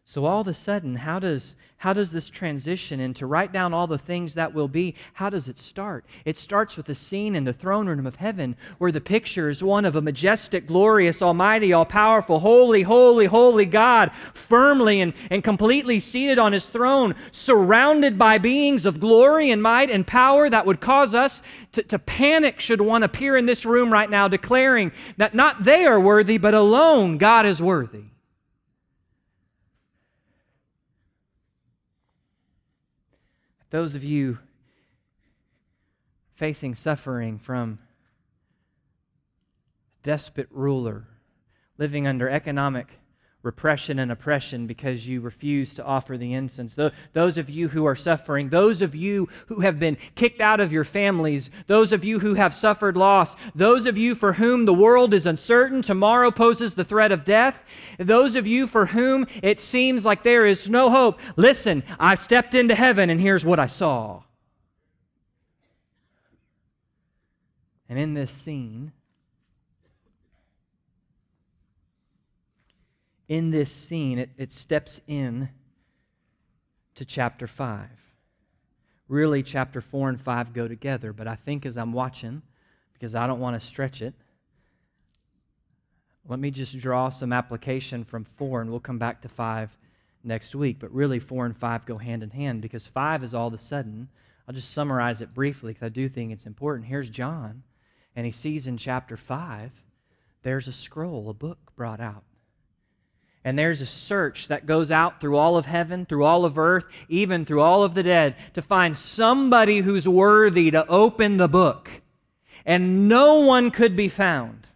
So 0.09 0.25
all 0.25 0.41
of 0.41 0.47
a 0.47 0.55
sudden, 0.55 0.95
how 0.95 1.19
does, 1.19 1.55
how 1.77 1.93
does 1.93 2.11
this 2.11 2.31
transition 2.31 2.99
into 2.99 3.27
write 3.27 3.53
down 3.53 3.75
all 3.75 3.85
the 3.85 3.99
things 3.99 4.33
that 4.33 4.51
will 4.51 4.67
be, 4.67 4.95
how 5.13 5.29
does 5.29 5.47
it 5.47 5.59
start? 5.59 6.03
It 6.25 6.35
starts 6.35 6.75
with 6.75 6.89
a 6.89 6.95
scene 6.95 7.35
in 7.35 7.43
the 7.43 7.53
throne 7.53 7.87
room 7.87 8.07
of 8.07 8.15
heaven 8.15 8.55
where 8.79 8.91
the 8.91 9.01
picture 9.01 9.49
is 9.49 9.63
one 9.63 9.85
of 9.85 9.95
a 9.95 10.01
majestic, 10.01 10.65
glorious, 10.65 11.21
almighty, 11.21 11.73
all-powerful, 11.73 12.39
holy, 12.39 12.81
holy, 12.81 13.27
holy 13.27 13.67
God, 13.67 14.11
firmly 14.33 15.01
and, 15.01 15.13
and 15.29 15.43
completely 15.43 15.99
seated 15.99 16.39
on 16.39 16.53
his 16.53 16.65
throne, 16.65 17.13
surrounded 17.31 18.17
by 18.17 18.39
beings 18.39 18.87
of 18.87 18.99
glory 18.99 19.51
and 19.51 19.61
might 19.61 19.91
and 19.91 20.07
power 20.07 20.49
that 20.49 20.65
would 20.65 20.81
cause 20.81 21.13
us 21.13 21.43
to, 21.73 21.83
to 21.83 21.99
panic 21.99 22.59
should 22.59 22.81
one 22.81 23.03
appear 23.03 23.37
in 23.37 23.45
this 23.45 23.63
room 23.63 23.93
right 23.93 24.09
now 24.09 24.27
declaring 24.27 24.91
that 25.17 25.35
not 25.35 25.65
they 25.65 25.85
are 25.85 25.99
worthy, 25.99 26.39
but 26.39 26.55
alone 26.55 27.19
God 27.19 27.45
is 27.45 27.61
worthy. 27.61 28.05
Those 33.69 33.93
of 33.95 34.03
you 34.03 34.39
facing 36.33 36.73
suffering 36.75 37.37
from 37.37 37.79
a 39.99 40.03
despot 40.03 40.47
ruler, 40.51 41.05
living 41.77 42.07
under 42.07 42.29
economic 42.29 42.99
repression 43.41 43.99
and 43.99 44.11
oppression 44.11 44.67
because 44.67 45.07
you 45.07 45.21
refuse 45.21 45.73
to 45.73 45.85
offer 45.85 46.17
the 46.17 46.33
incense. 46.33 46.75
Those 47.13 47.37
of 47.37 47.49
you 47.49 47.69
who 47.69 47.85
are 47.85 47.95
suffering, 47.95 48.49
those 48.49 48.81
of 48.81 48.93
you 48.93 49.29
who 49.47 49.61
have 49.61 49.79
been 49.79 49.97
kicked 50.15 50.41
out 50.41 50.59
of 50.59 50.73
your 50.73 50.83
families, 50.83 51.49
those 51.67 51.93
of 51.93 52.03
you 52.03 52.19
who 52.19 52.33
have 52.33 52.53
suffered 52.53 52.97
loss, 52.97 53.37
those 53.55 53.85
of 53.85 53.97
you 53.97 54.13
for 54.13 54.33
whom 54.33 54.65
the 54.65 54.73
world 54.73 55.13
is 55.13 55.25
uncertain, 55.25 55.81
tomorrow 55.81 56.31
poses 56.31 56.73
the 56.73 56.83
threat 56.83 57.13
of 57.13 57.23
death, 57.23 57.63
those 57.97 58.35
of 58.35 58.45
you 58.45 58.67
for 58.67 58.87
whom 58.87 59.25
it 59.41 59.61
seems 59.61 60.03
like 60.03 60.23
there 60.23 60.45
is 60.45 60.69
no 60.69 60.89
hope. 60.89 61.17
Listen, 61.37 61.83
I 61.97 62.15
stepped 62.15 62.53
into 62.53 62.75
heaven 62.75 63.09
and 63.09 63.21
here's 63.21 63.45
what 63.45 63.59
I 63.59 63.67
saw. 63.67 64.23
And 67.87 67.97
in 67.97 68.15
this 68.15 68.31
scene, 68.31 68.91
in 73.29 73.51
this 73.51 73.71
scene, 73.71 74.17
it, 74.17 74.31
it 74.37 74.51
steps 74.51 74.99
in 75.07 75.49
to 76.95 77.05
chapter 77.05 77.47
5. 77.47 77.87
Really, 79.07 79.43
chapter 79.43 79.81
4 79.81 80.09
and 80.09 80.19
5 80.19 80.53
go 80.53 80.67
together, 80.67 81.13
but 81.13 81.27
I 81.27 81.35
think 81.35 81.65
as 81.65 81.77
I'm 81.77 81.93
watching, 81.93 82.41
because 82.93 83.15
I 83.15 83.27
don't 83.27 83.39
want 83.39 83.59
to 83.59 83.65
stretch 83.65 84.01
it, 84.01 84.13
let 86.27 86.39
me 86.39 86.51
just 86.51 86.77
draw 86.79 87.09
some 87.09 87.31
application 87.31 88.03
from 88.03 88.25
4, 88.25 88.61
and 88.61 88.69
we'll 88.69 88.79
come 88.79 88.99
back 88.99 89.21
to 89.21 89.29
5 89.29 89.77
next 90.23 90.55
week. 90.55 90.77
But 90.79 90.93
really, 90.93 91.19
4 91.19 91.45
and 91.45 91.57
5 91.57 91.85
go 91.85 91.97
hand 91.97 92.23
in 92.23 92.31
hand 92.31 92.61
because 92.61 92.85
5 92.87 93.23
is 93.23 93.33
all 93.33 93.47
of 93.47 93.53
a 93.53 93.59
sudden, 93.59 94.09
I'll 94.47 94.55
just 94.55 94.73
summarize 94.73 95.21
it 95.21 95.35
briefly 95.35 95.73
because 95.73 95.85
I 95.85 95.89
do 95.89 96.09
think 96.09 96.31
it's 96.31 96.47
important. 96.47 96.87
Here's 96.87 97.09
John, 97.09 97.61
and 98.15 98.25
he 98.25 98.31
sees 98.31 98.65
in 98.65 98.77
chapter 98.77 99.17
5 99.17 99.71
there's 100.41 100.67
a 100.67 100.71
scroll, 100.71 101.29
a 101.29 101.33
book 101.33 101.57
brought 101.75 101.99
out. 101.99 102.23
And 103.43 103.57
there's 103.57 103.81
a 103.81 103.85
search 103.85 104.49
that 104.49 104.65
goes 104.65 104.91
out 104.91 105.21
through 105.21 105.37
all 105.37 105.55
of 105.55 105.65
heaven, 105.65 106.05
through 106.05 106.25
all 106.25 106.43
of 106.43 106.57
earth, 106.57 106.85
even 107.07 107.45
through 107.45 107.61
all 107.61 107.83
of 107.83 107.93
the 107.93 108.03
dead, 108.03 108.35
to 108.53 108.61
find 108.61 108.97
somebody 108.97 109.79
who's 109.79 110.07
worthy 110.07 110.71
to 110.71 110.85
open 110.87 111.37
the 111.37 111.47
book. 111.47 111.89
And 112.65 113.07
no 113.07 113.39
one 113.39 113.71
could 113.71 113.95
be 113.95 114.09
found. 114.09 114.67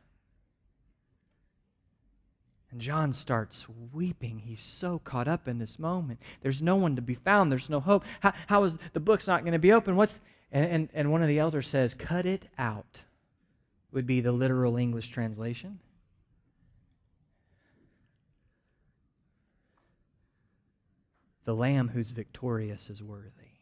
And 2.71 2.81
John 2.81 3.13
starts 3.13 3.67
weeping. 3.91 4.39
He's 4.39 4.59
so 4.61 4.97
caught 4.97 5.27
up 5.27 5.47
in 5.47 5.59
this 5.59 5.77
moment. 5.77 6.19
There's 6.41 6.61
no 6.61 6.75
one 6.75 6.95
to 6.95 7.03
be 7.03 7.13
found. 7.13 7.51
There's 7.51 7.69
no 7.69 7.79
hope. 7.79 8.03
How, 8.21 8.33
how 8.47 8.63
is 8.63 8.79
the 8.93 8.99
book's 8.99 9.27
not 9.27 9.41
going 9.41 9.53
to 9.53 9.59
be 9.59 9.73
open? 9.73 9.95
What's 9.95 10.19
and, 10.51 10.65
and, 10.65 10.89
and 10.93 11.11
one 11.11 11.21
of 11.21 11.27
the 11.27 11.37
elders 11.37 11.67
says, 11.67 11.93
"Cut 11.93 12.25
it 12.25 12.47
out." 12.57 12.99
Would 13.91 14.07
be 14.07 14.21
the 14.21 14.31
literal 14.31 14.77
English 14.77 15.09
translation. 15.09 15.77
The 21.45 21.55
lamb 21.55 21.89
who's 21.89 22.11
victorious 22.11 22.89
is 22.89 23.03
worthy 23.03 23.52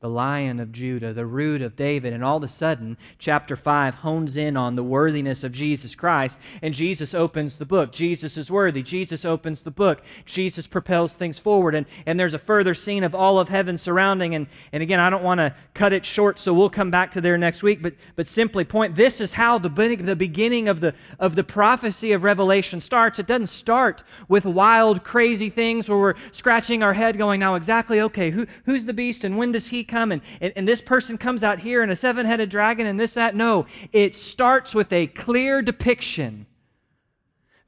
the 0.00 0.08
lion 0.08 0.60
of 0.60 0.72
Judah, 0.72 1.12
the 1.12 1.26
root 1.26 1.60
of 1.60 1.76
David. 1.76 2.14
And 2.14 2.24
all 2.24 2.38
of 2.38 2.42
a 2.42 2.48
sudden, 2.48 2.96
chapter 3.18 3.54
5 3.54 3.96
hones 3.96 4.38
in 4.38 4.56
on 4.56 4.74
the 4.74 4.82
worthiness 4.82 5.44
of 5.44 5.52
Jesus 5.52 5.94
Christ, 5.94 6.38
and 6.62 6.72
Jesus 6.72 7.12
opens 7.12 7.58
the 7.58 7.66
book. 7.66 7.92
Jesus 7.92 8.38
is 8.38 8.50
worthy. 8.50 8.82
Jesus 8.82 9.26
opens 9.26 9.60
the 9.60 9.70
book. 9.70 10.00
Jesus 10.24 10.66
propels 10.66 11.12
things 11.12 11.38
forward. 11.38 11.74
And, 11.74 11.84
and 12.06 12.18
there's 12.18 12.32
a 12.32 12.38
further 12.38 12.72
scene 12.72 13.04
of 13.04 13.14
all 13.14 13.38
of 13.38 13.50
heaven 13.50 13.76
surrounding. 13.76 14.34
And, 14.34 14.46
and 14.72 14.82
again, 14.82 15.00
I 15.00 15.10
don't 15.10 15.22
want 15.22 15.38
to 15.38 15.54
cut 15.74 15.92
it 15.92 16.06
short, 16.06 16.38
so 16.38 16.54
we'll 16.54 16.70
come 16.70 16.90
back 16.90 17.10
to 17.10 17.20
there 17.20 17.36
next 17.36 17.62
week, 17.62 17.82
but, 17.82 17.92
but 18.16 18.26
simply 18.26 18.64
point 18.64 18.96
this 18.96 19.20
is 19.20 19.34
how 19.34 19.58
the, 19.58 19.68
the 19.68 20.16
beginning 20.16 20.68
of 20.68 20.80
the, 20.80 20.94
of 21.18 21.34
the 21.34 21.44
prophecy 21.44 22.12
of 22.12 22.22
Revelation 22.22 22.80
starts. 22.80 23.18
It 23.18 23.26
doesn't 23.26 23.48
start 23.48 24.02
with 24.28 24.46
wild, 24.46 25.04
crazy 25.04 25.50
things 25.50 25.90
where 25.90 25.98
we're 25.98 26.14
scratching 26.32 26.82
our 26.82 26.94
head 26.94 27.18
going, 27.18 27.40
now 27.40 27.54
exactly, 27.54 28.00
okay, 28.00 28.30
who, 28.30 28.46
who's 28.64 28.86
the 28.86 28.94
beast 28.94 29.24
and 29.24 29.36
when 29.36 29.52
does 29.52 29.68
he 29.68 29.84
come 29.90 30.12
and, 30.12 30.22
and, 30.40 30.52
and 30.56 30.66
this 30.66 30.80
person 30.80 31.18
comes 31.18 31.42
out 31.42 31.58
here 31.58 31.82
and 31.82 31.92
a 31.92 31.96
seven 31.96 32.24
headed 32.24 32.48
dragon 32.48 32.86
and 32.86 32.98
this, 32.98 33.14
that. 33.14 33.34
No, 33.34 33.66
it 33.92 34.16
starts 34.16 34.74
with 34.74 34.92
a 34.92 35.08
clear 35.08 35.60
depiction 35.60 36.46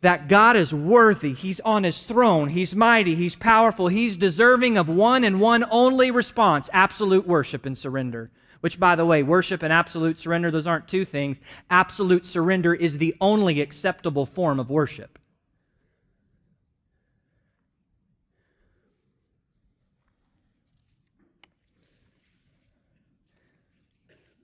that 0.02 0.28
God 0.28 0.56
is 0.56 0.74
worthy. 0.74 1.32
He's 1.32 1.60
on 1.60 1.84
his 1.84 2.02
throne. 2.02 2.48
He's 2.48 2.74
mighty. 2.74 3.14
He's 3.14 3.36
powerful. 3.36 3.88
He's 3.88 4.16
deserving 4.16 4.76
of 4.76 4.88
one 4.88 5.24
and 5.24 5.40
one 5.40 5.64
only 5.70 6.10
response 6.10 6.68
absolute 6.72 7.26
worship 7.26 7.66
and 7.66 7.78
surrender. 7.78 8.30
Which, 8.60 8.78
by 8.78 8.94
the 8.94 9.06
way, 9.06 9.24
worship 9.24 9.64
and 9.64 9.72
absolute 9.72 10.20
surrender, 10.20 10.50
those 10.50 10.68
aren't 10.68 10.86
two 10.86 11.04
things. 11.04 11.40
Absolute 11.70 12.24
surrender 12.26 12.74
is 12.74 12.98
the 12.98 13.14
only 13.20 13.60
acceptable 13.60 14.24
form 14.24 14.60
of 14.60 14.70
worship. 14.70 15.18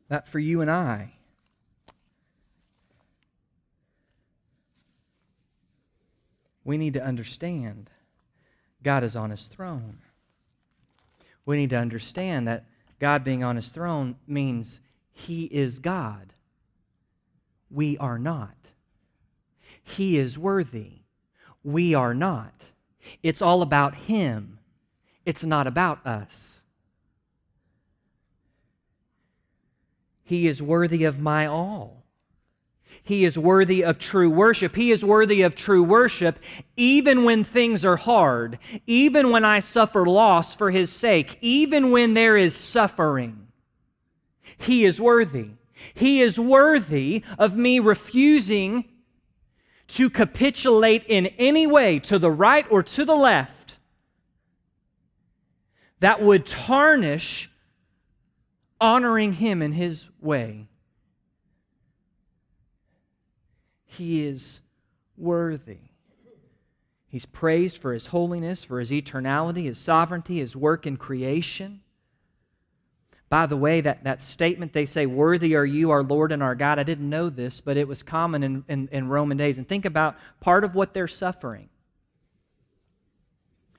That 0.09 0.29
for 0.29 0.39
you 0.39 0.61
and 0.61 0.71
I. 0.71 1.13
We 6.65 6.77
need 6.77 6.95
to 6.95 7.05
understand 7.05 7.91
God 8.83 9.05
is 9.05 9.17
on 9.17 9.31
his 9.31 9.47
throne. 9.47 9.99
We 11.47 11.57
need 11.57 11.71
to 11.71 11.77
understand 11.77 12.47
that 12.47 12.67
God 12.99 13.25
being 13.25 13.43
on 13.43 13.57
his 13.57 13.69
throne 13.69 14.17
means 14.27 14.81
he 15.13 15.45
is 15.45 15.79
God. 15.79 16.33
We 17.71 17.97
are 17.99 18.19
not. 18.19 18.57
He 19.83 20.19
is 20.19 20.39
worthy. 20.39 21.01
We 21.65 21.95
are 21.95 22.15
not. 22.15 22.65
It's 23.23 23.43
all 23.43 23.63
about 23.63 23.95
him. 23.95 24.59
It's 25.25 25.45
not 25.45 25.67
about 25.67 26.07
us. 26.07 26.58
He 30.29 30.47
is 30.47 30.61
worthy 30.61 31.05
of 31.05 31.19
my 31.19 31.47
all. 31.47 32.05
He 33.03 33.25
is 33.25 33.39
worthy 33.39 33.83
of 33.83 33.99
true 33.99 34.29
worship. 34.29 34.77
He 34.77 34.93
is 34.93 35.03
worthy 35.03 35.41
of 35.41 35.55
true 35.55 35.83
worship 35.83 36.39
even 36.77 37.25
when 37.25 37.45
things 37.45 37.83
are 37.83 37.97
hard, 37.97 38.59
even 38.87 39.31
when 39.31 39.47
I 39.47 39.61
suffer 39.61 40.05
loss 40.05 40.55
for 40.55 40.71
His 40.71 40.93
sake, 40.93 41.39
even 41.41 41.91
when 41.91 42.13
there 42.13 42.37
is 42.37 42.55
suffering. 42.55 43.47
He 44.59 44.85
is 44.85 45.01
worthy. 45.01 45.53
He 45.95 46.21
is 46.21 46.39
worthy 46.39 47.25
of 47.39 47.57
me 47.57 47.79
refusing 47.79 48.85
to 49.87 50.11
capitulate 50.11 51.05
in 51.09 51.29
any 51.39 51.67
way 51.67 52.01
to 52.01 52.19
the 52.19 52.31
right 52.31 52.67
or 52.71 52.83
to 52.83 53.07
the 53.07 53.17
left 53.17 53.79
that 56.01 56.21
would 56.21 56.45
tarnish 56.45 57.51
honoring 58.81 59.35
Him 59.35 59.63
in 59.63 59.73
His 59.73 60.09
way. 60.21 60.69
He 63.85 64.27
is 64.27 64.61
worthy. 65.17 65.79
He's 67.09 67.27
praised 67.27 67.79
for 67.79 67.93
His 67.93 68.07
holiness, 68.07 68.65
for 68.65 68.81
His 68.81 68.91
eternality, 68.91 69.65
His 69.65 69.79
sovereignty, 69.79 70.39
His 70.39 70.55
work 70.55 70.87
in 70.87 70.97
creation. 70.97 71.81
By 73.31 73.47
the 73.47 73.57
way, 73.57 73.83
that, 73.83 74.05
that 74.05 74.23
statement 74.23 74.73
they 74.73 74.87
say, 74.87 75.07
Worthy 75.07 75.55
are 75.55 75.65
you, 75.65 75.91
our 75.91 76.03
Lord 76.03 76.33
and 76.33 76.43
our 76.43 76.55
God, 76.55 76.79
I 76.79 76.83
didn't 76.83 77.11
know 77.11 77.29
this, 77.29 77.61
but 77.61 77.77
it 77.77 77.87
was 77.87 78.03
common 78.03 78.43
in, 78.43 78.65
in, 78.69 78.89
in 78.91 79.09
Roman 79.09 79.37
days. 79.37 79.59
And 79.59 79.69
think 79.69 79.85
about 79.85 80.17
part 80.41 80.65
of 80.65 80.75
what 80.75 80.95
they're 80.95 81.09
suffering 81.09 81.69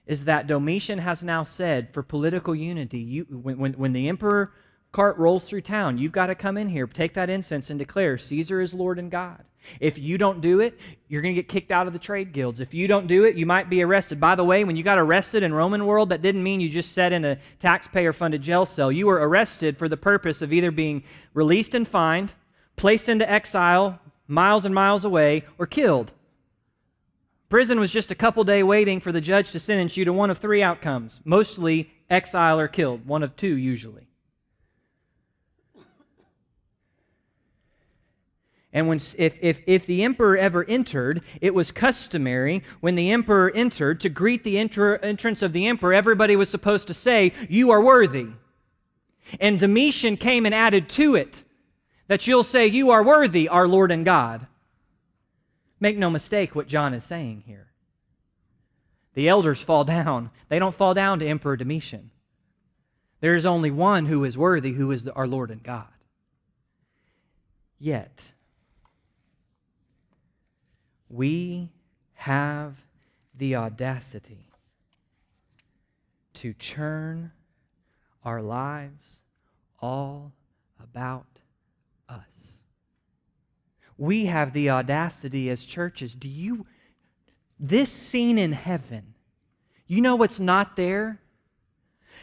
is 0.06 0.26
that 0.26 0.48
Domitian 0.48 0.98
has 0.98 1.24
now 1.24 1.44
said 1.44 1.94
for 1.94 2.02
political 2.02 2.56
unity, 2.56 2.98
you, 2.98 3.24
when, 3.30 3.60
when, 3.60 3.74
when 3.74 3.94
the 3.94 4.10
emperor 4.10 4.52
cart 4.91 5.17
rolls 5.17 5.43
through 5.43 5.62
town, 5.62 5.97
you've 5.97 6.12
got 6.12 6.28
to 6.28 6.36
come 6.36 6.58
in 6.58 6.69
here, 6.69 6.88
take 6.88 7.13
that 7.13 7.30
incense, 7.30 7.69
and 7.69 7.78
declare 7.78 8.17
Caesar 8.17 8.62
is 8.62 8.73
Lord 8.73 8.99
and 8.99 9.12
God. 9.12 9.43
If 9.80 9.99
you 9.99 10.17
don't 10.17 10.41
do 10.41 10.62
it, 10.62 10.80
you're 11.10 11.21
going 11.21 11.36
to 11.36 11.41
get 11.41 11.49
kicked 11.49 11.71
out 11.71 11.86
of 11.86 11.93
the 11.93 11.99
trade 11.99 12.32
guilds. 12.32 12.60
If 12.60 12.73
you 12.73 12.88
don't 12.88 13.08
do 13.08 13.25
it, 13.25 13.36
you 13.36 13.45
might 13.45 13.69
be 13.69 13.84
arrested. 13.84 14.19
By 14.19 14.36
the 14.36 14.43
way, 14.43 14.63
when 14.63 14.75
you 14.75 14.84
got 14.84 14.97
arrested 14.97 15.43
in 15.43 15.54
Roman 15.54 15.86
world, 15.86 16.10
that 16.10 16.21
didn't 16.21 16.43
mean 16.43 16.62
you 16.62 16.69
just 16.69 16.93
sat 16.93 17.12
in 17.12 17.25
a 17.25 17.38
taxpayer-funded 17.60 18.41
jail 18.41 18.65
cell. 18.65 18.91
You 18.91 19.08
were 19.08 19.28
arrested 19.28 19.78
for 19.78 19.89
the 19.89 19.97
purpose 19.97 20.41
of 20.41 20.54
either 20.54 20.71
being 20.71 21.04
released 21.34 21.75
and 21.75 21.88
fined, 21.88 22.34
placed 22.78 23.10
into 23.10 23.30
exile 23.30 23.99
miles 24.28 24.65
and 24.65 24.73
miles 24.73 25.06
away, 25.06 25.43
or 25.58 25.67
killed. 25.67 26.12
Prison 27.49 27.80
was 27.80 27.91
just 27.91 28.12
a 28.12 28.15
couple 28.15 28.43
day 28.43 28.62
waiting 28.62 28.99
for 28.99 29.12
the 29.12 29.19
judge 29.19 29.52
to 29.52 29.60
sentence 29.60 29.97
you 29.97 30.06
to 30.06 30.13
one 30.13 30.30
of 30.30 30.38
three 30.38 30.62
outcomes, 30.62 31.19
mostly 31.25 31.91
exile 32.10 32.60
or 32.60 32.67
killed, 32.67 33.06
one 33.08 33.23
of 33.23 33.36
two 33.36 33.56
usually. 33.56 34.09
And 38.71 38.88
when, 38.88 38.99
if, 39.17 39.36
if, 39.41 39.62
if 39.65 39.86
the 39.88 40.03
emperor 40.03 40.38
ever 40.38 40.63
entered, 40.63 41.23
it 41.41 41.55
was 41.55 41.71
customary 41.71 42.63
when 42.82 42.95
the 42.95 43.12
emperor 43.12 43.51
entered 43.55 43.99
to 44.01 44.10
greet 44.10 44.43
the 44.43 44.60
enter, 44.60 44.97
entrance 44.97 45.41
of 45.41 45.53
the 45.53 45.65
emperor, 45.65 45.93
everybody 45.93 46.36
was 46.36 46.49
supposed 46.49 46.86
to 46.88 46.93
say, 46.93 47.34
You 47.49 47.71
are 47.71 47.82
worthy. 47.82 48.27
And 49.39 49.60
Domitian 49.60 50.17
came 50.17 50.45
and 50.45 50.53
added 50.53 50.88
to 50.89 51.15
it 51.15 51.43
that 52.08 52.27
you'll 52.27 52.43
say, 52.43 52.67
You 52.67 52.91
are 52.91 53.03
worthy, 53.03 53.47
our 53.47 53.67
Lord 53.67 53.91
and 53.91 54.05
God. 54.05 54.45
Make 55.79 55.97
no 55.97 56.12
mistake 56.12 56.53
what 56.53 56.67
John 56.67 56.93
is 56.93 57.03
saying 57.03 57.43
here. 57.47 57.67
The 59.15 59.29
elders 59.29 59.62
fall 59.62 59.84
down. 59.86 60.29
They 60.47 60.60
don't 60.60 60.75
fall 60.75 60.93
down 60.93 61.19
to 61.19 61.27
Emperor 61.27 61.58
Domitian. 61.58 62.12
There 63.21 63.36
is 63.36 63.45
only 63.45 63.71
one 63.71 64.05
who 64.05 64.23
is 64.23 64.38
worthy, 64.38 64.73
who 64.73 64.91
is 64.91 65.08
our 65.08 65.27
Lord 65.27 65.49
and 65.51 65.63
God. 65.63 65.88
Yet, 67.77 68.32
we 71.10 71.72
have 72.13 72.76
the 73.38 73.56
audacity 73.56 74.50
to 76.36 76.54
churn 76.54 77.32
our 78.24 78.41
lives 78.41 79.19
all 79.80 80.32
about 80.82 81.26
us. 82.08 82.24
We 83.98 84.26
have 84.26 84.54
the 84.54 84.69
audacity 84.69 85.50
as 85.50 85.63
churches. 85.63 86.15
Do 86.15 86.28
you, 86.28 86.65
this 87.60 87.91
scene 87.91 88.38
in 88.38 88.52
heaven, 88.52 89.15
you 89.88 90.02
know 90.02 90.15
what's 90.15 90.39
not 90.39 90.76
there? 90.76 91.19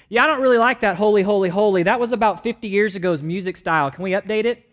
Yeah, 0.08 0.24
I 0.24 0.26
don't 0.28 0.40
really 0.40 0.58
like 0.58 0.80
that 0.80 0.96
holy, 0.96 1.22
holy, 1.22 1.48
holy. 1.48 1.82
That 1.82 1.98
was 1.98 2.12
about 2.12 2.42
50 2.42 2.68
years 2.68 2.94
ago's 2.94 3.22
music 3.22 3.56
style. 3.56 3.90
Can 3.90 4.04
we 4.04 4.12
update 4.12 4.44
it? 4.44 4.65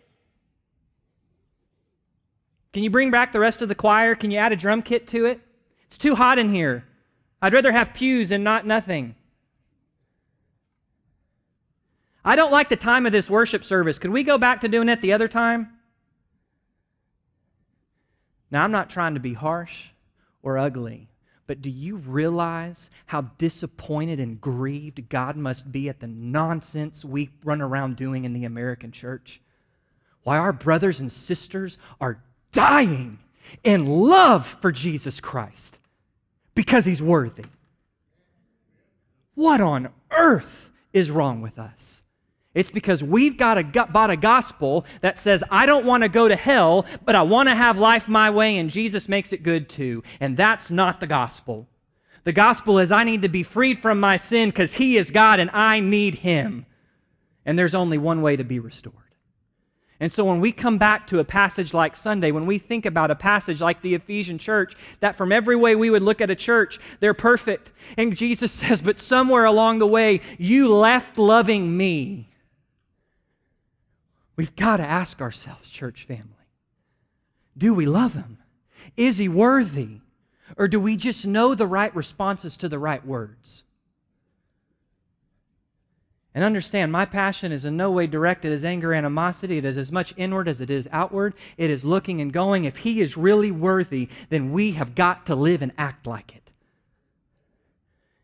Can 2.74 2.82
you 2.82 2.90
bring 2.90 3.12
back 3.12 3.30
the 3.30 3.38
rest 3.38 3.62
of 3.62 3.68
the 3.68 3.74
choir? 3.76 4.16
Can 4.16 4.32
you 4.32 4.38
add 4.38 4.50
a 4.50 4.56
drum 4.56 4.82
kit 4.82 5.06
to 5.08 5.26
it? 5.26 5.40
It's 5.86 5.96
too 5.96 6.16
hot 6.16 6.40
in 6.40 6.48
here. 6.48 6.84
I'd 7.40 7.52
rather 7.52 7.70
have 7.70 7.94
pews 7.94 8.32
and 8.32 8.42
not 8.42 8.66
nothing. 8.66 9.14
I 12.24 12.34
don't 12.34 12.50
like 12.50 12.68
the 12.68 12.76
time 12.76 13.06
of 13.06 13.12
this 13.12 13.30
worship 13.30 13.62
service. 13.64 14.00
Could 14.00 14.10
we 14.10 14.24
go 14.24 14.38
back 14.38 14.62
to 14.62 14.68
doing 14.68 14.88
it 14.88 15.00
the 15.00 15.12
other 15.12 15.28
time? 15.28 15.68
Now, 18.50 18.64
I'm 18.64 18.72
not 18.72 18.90
trying 18.90 19.14
to 19.14 19.20
be 19.20 19.34
harsh 19.34 19.90
or 20.42 20.58
ugly, 20.58 21.08
but 21.46 21.62
do 21.62 21.70
you 21.70 21.96
realize 21.96 22.90
how 23.06 23.22
disappointed 23.38 24.18
and 24.18 24.40
grieved 24.40 25.08
God 25.08 25.36
must 25.36 25.70
be 25.70 25.88
at 25.88 26.00
the 26.00 26.08
nonsense 26.08 27.04
we 27.04 27.30
run 27.44 27.60
around 27.60 27.94
doing 27.94 28.24
in 28.24 28.32
the 28.32 28.46
American 28.46 28.90
church? 28.90 29.40
Why 30.24 30.38
our 30.38 30.52
brothers 30.52 30.98
and 30.98 31.12
sisters 31.12 31.78
are 32.00 32.20
dying 32.54 33.18
in 33.62 33.86
love 33.86 34.46
for 34.60 34.72
Jesus 34.72 35.20
Christ 35.20 35.78
because 36.54 36.84
he's 36.84 37.02
worthy. 37.02 37.44
What 39.34 39.60
on 39.60 39.90
earth 40.10 40.70
is 40.92 41.10
wrong 41.10 41.42
with 41.42 41.58
us? 41.58 42.02
It's 42.54 42.70
because 42.70 43.02
we've 43.02 43.36
got 43.36 43.58
a, 43.58 43.64
bought 43.86 44.10
a 44.10 44.16
gospel 44.16 44.86
that 45.00 45.18
says, 45.18 45.42
I 45.50 45.66
don't 45.66 45.84
want 45.84 46.04
to 46.04 46.08
go 46.08 46.28
to 46.28 46.36
hell, 46.36 46.86
but 47.04 47.16
I 47.16 47.22
want 47.22 47.48
to 47.48 47.54
have 47.54 47.78
life 47.78 48.08
my 48.08 48.30
way, 48.30 48.58
and 48.58 48.70
Jesus 48.70 49.08
makes 49.08 49.32
it 49.32 49.42
good 49.42 49.68
too. 49.68 50.04
And 50.20 50.36
that's 50.36 50.70
not 50.70 51.00
the 51.00 51.08
gospel. 51.08 51.66
The 52.22 52.32
gospel 52.32 52.78
is, 52.78 52.92
I 52.92 53.02
need 53.02 53.22
to 53.22 53.28
be 53.28 53.42
freed 53.42 53.80
from 53.80 53.98
my 53.98 54.16
sin 54.16 54.50
because 54.50 54.72
He 54.72 54.96
is 54.96 55.10
God 55.10 55.40
and 55.40 55.50
I 55.52 55.80
need 55.80 56.14
Him. 56.14 56.64
And 57.44 57.58
there's 57.58 57.74
only 57.74 57.98
one 57.98 58.22
way 58.22 58.36
to 58.36 58.44
be 58.44 58.60
restored. 58.60 59.03
And 60.04 60.12
so 60.12 60.22
when 60.22 60.38
we 60.38 60.52
come 60.52 60.76
back 60.76 61.06
to 61.06 61.20
a 61.20 61.24
passage 61.24 61.72
like 61.72 61.96
Sunday, 61.96 62.30
when 62.30 62.44
we 62.44 62.58
think 62.58 62.84
about 62.84 63.10
a 63.10 63.14
passage 63.14 63.62
like 63.62 63.80
the 63.80 63.94
Ephesian 63.94 64.36
church, 64.36 64.74
that 65.00 65.16
from 65.16 65.32
every 65.32 65.56
way 65.56 65.74
we 65.74 65.88
would 65.88 66.02
look 66.02 66.20
at 66.20 66.28
a 66.28 66.36
church, 66.36 66.78
they're 67.00 67.14
perfect. 67.14 67.72
And 67.96 68.14
Jesus 68.14 68.52
says, 68.60 68.82
but 68.82 68.98
somewhere 68.98 69.46
along 69.46 69.78
the 69.78 69.86
way, 69.86 70.20
you 70.36 70.70
left 70.74 71.16
loving 71.16 71.74
me. 71.74 72.28
We've 74.36 74.54
got 74.54 74.76
to 74.76 74.82
ask 74.82 75.22
ourselves, 75.22 75.70
church 75.70 76.04
family, 76.04 76.28
do 77.56 77.72
we 77.72 77.86
love 77.86 78.12
him? 78.12 78.36
Is 78.98 79.16
he 79.16 79.30
worthy? 79.30 80.00
Or 80.58 80.68
do 80.68 80.78
we 80.78 80.98
just 80.98 81.26
know 81.26 81.54
the 81.54 81.66
right 81.66 81.96
responses 81.96 82.58
to 82.58 82.68
the 82.68 82.78
right 82.78 83.06
words? 83.06 83.62
And 86.34 86.42
understand, 86.42 86.90
my 86.90 87.04
passion 87.04 87.52
is 87.52 87.64
in 87.64 87.76
no 87.76 87.92
way 87.92 88.08
directed 88.08 88.52
as 88.52 88.64
anger, 88.64 88.92
animosity. 88.92 89.58
It 89.58 89.64
is 89.64 89.76
as 89.76 89.92
much 89.92 90.12
inward 90.16 90.48
as 90.48 90.60
it 90.60 90.68
is 90.68 90.88
outward. 90.90 91.34
It 91.56 91.70
is 91.70 91.84
looking 91.84 92.20
and 92.20 92.32
going. 92.32 92.64
If 92.64 92.78
he 92.78 93.00
is 93.00 93.16
really 93.16 93.52
worthy, 93.52 94.08
then 94.30 94.52
we 94.52 94.72
have 94.72 94.96
got 94.96 95.26
to 95.26 95.36
live 95.36 95.62
and 95.62 95.72
act 95.78 96.08
like 96.08 96.34
it. 96.34 96.50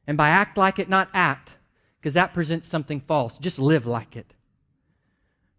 And 0.09 0.16
by 0.16 0.31
act 0.31 0.59
like 0.59 0.81
it, 0.81 0.88
not 0.88 1.09
act, 1.14 1.55
because 2.01 2.14
that 2.14 2.35
presents 2.35 2.68
something 2.68 3.01
false. 3.01 3.38
Just 3.38 3.61
live 3.61 3.87
like 3.87 4.16
it 4.16 4.35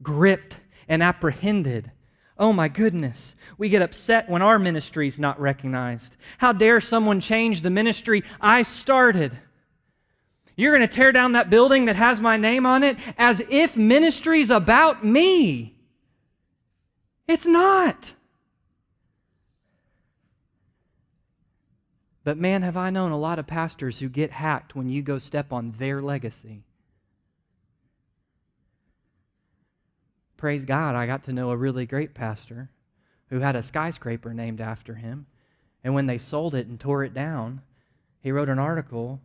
gripped 0.02 0.58
and 0.88 1.04
apprehended. 1.04 1.92
Oh 2.38 2.54
my 2.54 2.68
goodness, 2.68 3.36
we 3.58 3.70
get 3.70 3.82
upset 3.82 4.30
when 4.30 4.42
our 4.42 4.58
ministry 4.58 5.08
is 5.08 5.20
not 5.20 5.40
recognized. 5.40 6.18
How 6.40 6.54
dare 6.54 6.82
someone 6.82 7.20
change 7.20 7.62
the 7.62 7.70
ministry 7.70 8.24
I 8.40 8.64
started? 8.64 9.38
You're 10.62 10.78
going 10.78 10.88
to 10.88 10.96
tear 10.96 11.12
down 11.12 11.32
that 11.32 11.50
building 11.50 11.86
that 11.86 11.96
has 11.96 12.22
my 12.22 12.38
name 12.38 12.68
on 12.68 12.84
it 12.84 12.96
as 13.18 13.42
if 13.50 13.76
ministry's 13.76 14.52
about 14.52 15.04
me. 15.04 15.74
It's 17.28 17.48
not. 17.48 18.14
But 22.24 22.38
man, 22.38 22.62
have 22.62 22.78
I 22.78 22.92
known 22.92 23.12
a 23.12 23.18
lot 23.18 23.40
of 23.40 23.48
pastors 23.48 23.98
who 23.98 24.08
get 24.08 24.30
hacked 24.30 24.76
when 24.76 24.88
you 24.88 25.02
go 25.02 25.18
step 25.18 25.52
on 25.52 25.74
their 25.80 26.00
legacy. 26.00 26.64
praise 30.38 30.64
God, 30.64 30.94
I 30.94 31.08
got 31.08 31.24
to 31.24 31.34
know 31.34 31.50
a 31.50 31.58
really 31.58 31.88
great 31.88 32.14
pastor 32.14 32.70
who 33.32 33.40
had 33.40 33.56
a 33.56 33.64
skyscraper 33.64 34.32
named 34.32 34.62
after 34.62 34.94
him. 34.94 35.26
And 35.84 35.96
when 35.96 36.06
they 36.06 36.20
sold 36.20 36.54
it 36.54 36.68
and 36.68 36.80
tore 36.80 37.04
it 37.04 37.16
down, 37.16 37.62
he 38.22 38.32
wrote 38.32 38.50
an 38.50 38.60
article 38.60 39.22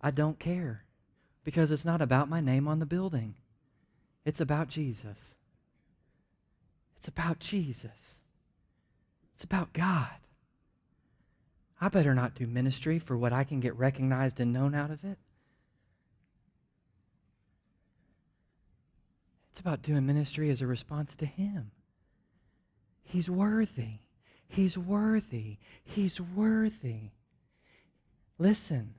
I 0.00 0.10
don't 0.10 0.38
care 0.38 0.84
because 1.44 1.70
it's 1.70 1.84
not 1.84 2.00
about 2.00 2.28
my 2.28 2.40
name 2.40 2.68
on 2.68 2.78
the 2.78 2.86
building, 2.86 3.34
it's 4.24 4.40
about 4.40 4.68
Jesus. 4.68 5.34
It's 6.96 7.08
about 7.08 7.38
Jesus. 7.38 8.18
It's 9.34 9.44
about 9.44 9.72
God. 9.72 10.10
I 11.80 11.88
better 11.88 12.14
not 12.14 12.34
do 12.34 12.46
ministry 12.46 12.98
for 12.98 13.16
what 13.16 13.32
I 13.32 13.42
can 13.42 13.58
get 13.58 13.74
recognized 13.74 14.38
and 14.38 14.52
known 14.52 14.74
out 14.74 14.90
of 14.90 15.02
it. 15.02 15.16
It's 19.50 19.60
about 19.60 19.80
doing 19.80 20.04
ministry 20.04 20.50
as 20.50 20.60
a 20.60 20.66
response 20.66 21.16
to 21.16 21.26
Him. 21.26 21.70
He's 23.02 23.30
worthy. 23.30 24.00
He's 24.46 24.76
worthy. 24.76 25.56
He's 25.82 26.20
worthy. 26.20 27.12
Listen, 28.38 28.94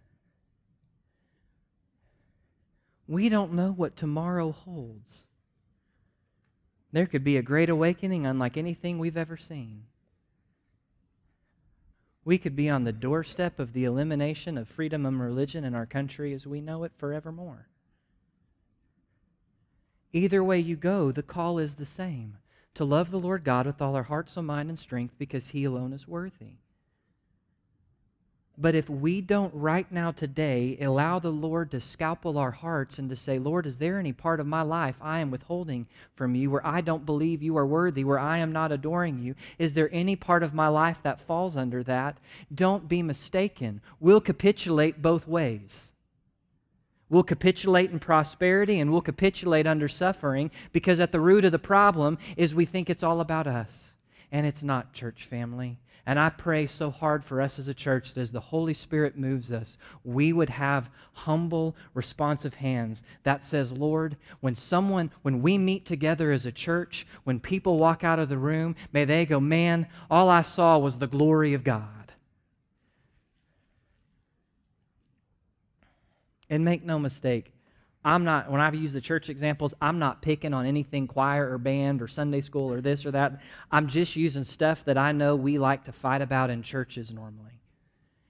we 3.12 3.28
don't 3.28 3.52
know 3.52 3.74
what 3.74 3.98
tomorrow 3.98 4.54
holds. 4.54 5.26
There 6.94 7.06
could 7.06 7.26
be 7.26 7.36
a 7.36 7.42
great 7.42 7.70
awakening 7.70 8.26
unlike 8.26 8.56
anything 8.56 8.98
we've 9.00 9.18
ever 9.18 9.36
seen. 9.36 9.84
We 12.24 12.38
could 12.38 12.56
be 12.56 12.70
on 12.70 12.86
the 12.86 12.94
doorstep 12.94 13.60
of 13.60 13.74
the 13.74 13.84
elimination 13.84 14.58
of 14.58 14.70
freedom 14.70 15.06
and 15.06 15.20
religion 15.20 15.66
in 15.66 15.76
our 15.76 15.86
country 15.86 16.34
as 16.34 16.48
we 16.48 16.62
know 16.62 16.86
it 16.86 16.94
forevermore. 16.96 17.68
Either 20.14 20.42
way 20.42 20.60
you 20.60 20.78
go, 20.78 21.12
the 21.12 21.22
call 21.22 21.60
is 21.60 21.76
the 21.76 21.86
same 21.86 22.38
to 22.76 22.86
love 22.86 23.12
the 23.12 23.20
Lord 23.20 23.44
God 23.44 23.66
with 23.66 23.82
all 23.82 23.98
our 23.98 24.04
heart, 24.04 24.30
soul, 24.30 24.44
mind, 24.44 24.70
and 24.70 24.80
strength 24.80 25.16
because 25.18 25.50
He 25.50 25.66
alone 25.66 25.92
is 25.92 26.08
worthy. 26.08 26.60
But 28.62 28.76
if 28.76 28.88
we 28.92 29.22
don't 29.22 29.52
right 29.56 29.92
now 29.92 30.12
today 30.12 30.78
allow 30.80 31.18
the 31.18 31.32
Lord 31.32 31.72
to 31.72 31.80
scalpel 31.80 32.38
our 32.38 32.52
hearts 32.52 33.00
and 33.00 33.10
to 33.10 33.16
say, 33.16 33.40
Lord, 33.40 33.66
is 33.66 33.80
there 33.80 33.98
any 33.98 34.14
part 34.14 34.40
of 34.40 34.46
my 34.46 34.62
life 34.62 34.96
I 35.02 35.18
am 35.18 35.32
withholding 35.32 35.88
from 36.14 36.36
you 36.36 36.52
where 36.52 36.66
I 36.66 36.82
don't 36.82 37.04
believe 37.04 37.42
you 37.42 37.58
are 37.58 37.66
worthy, 37.66 38.04
where 38.04 38.20
I 38.20 38.38
am 38.38 38.52
not 38.52 38.72
adoring 38.72 39.18
you? 39.18 39.34
Is 39.58 39.74
there 39.74 39.90
any 39.92 40.16
part 40.16 40.44
of 40.44 40.54
my 40.54 40.68
life 40.68 41.00
that 41.02 41.22
falls 41.22 41.58
under 41.58 41.82
that? 41.86 42.20
Don't 42.54 42.88
be 42.88 43.02
mistaken. 43.02 43.82
We'll 44.00 44.22
capitulate 44.22 45.02
both 45.02 45.28
ways. 45.28 45.92
We'll 47.10 47.24
capitulate 47.24 47.90
in 47.90 47.98
prosperity 47.98 48.80
and 48.80 48.92
we'll 48.92 49.02
capitulate 49.02 49.66
under 49.66 49.90
suffering 49.90 50.52
because 50.72 51.00
at 51.00 51.12
the 51.12 51.20
root 51.20 51.46
of 51.46 51.52
the 51.52 51.58
problem 51.58 52.20
is 52.38 52.54
we 52.54 52.66
think 52.66 52.92
it's 52.92 53.04
all 53.04 53.22
about 53.22 53.48
us. 53.48 53.94
And 54.32 54.46
it's 54.46 54.62
not, 54.62 54.94
church 54.94 55.26
family. 55.26 55.80
And 56.06 56.20
I 56.20 56.30
pray 56.30 56.66
so 56.66 56.90
hard 56.90 57.24
for 57.24 57.42
us 57.42 57.60
as 57.60 57.68
a 57.68 57.74
church 57.74 58.14
that 58.14 58.22
as 58.22 58.32
the 58.32 58.40
Holy 58.40 58.74
Spirit 58.74 59.18
moves 59.18 59.52
us, 59.52 59.78
we 60.04 60.34
would 60.34 60.50
have 60.50 60.90
humble, 61.14 61.76
responsive 61.94 62.56
hands 62.56 63.04
that 63.24 63.44
says, 63.44 63.72
Lord, 63.72 64.18
when 64.40 64.56
someone, 64.56 65.12
when 65.22 65.42
we 65.42 65.58
meet 65.58 65.86
together 65.86 66.32
as 66.32 66.46
a 66.46 66.52
church, 66.52 67.06
when 67.24 67.40
people 67.40 67.78
walk 67.78 68.04
out 68.04 68.20
of 68.20 68.30
the 68.30 68.38
room, 68.38 68.76
may 68.92 69.06
they 69.06 69.26
go, 69.26 69.40
man, 69.40 69.88
all 70.10 70.28
I 70.28 70.42
saw 70.42 70.80
was 70.80 70.98
the 70.98 71.08
glory 71.08 71.54
of 71.54 71.64
God. 71.64 71.88
And 76.50 76.66
make 76.66 76.84
no 76.84 76.98
mistake, 76.98 77.54
I'm 78.04 78.24
not, 78.24 78.50
when 78.50 78.62
I've 78.62 78.74
used 78.74 78.96
the 78.96 79.02
church 79.02 79.30
examples, 79.30 79.76
I'm 79.80 80.00
not 80.00 80.24
picking 80.24 80.54
on 80.54 80.66
anything 80.66 81.08
choir 81.08 81.52
or 81.52 81.60
band 81.60 82.02
or 82.02 82.08
Sunday 82.08 82.42
school 82.42 82.72
or 82.72 82.82
this 82.82 83.06
or 83.06 83.12
that. 83.12 83.42
I'm 83.72 83.88
just 83.88 84.16
using 84.16 84.44
stuff 84.44 84.84
that 84.86 84.98
I 84.98 85.12
know 85.12 85.36
we 85.36 85.60
like 85.60 85.84
to 85.86 85.92
fight 85.92 86.22
about 86.22 86.50
in 86.50 86.64
churches 86.64 87.14
normally. 87.14 87.62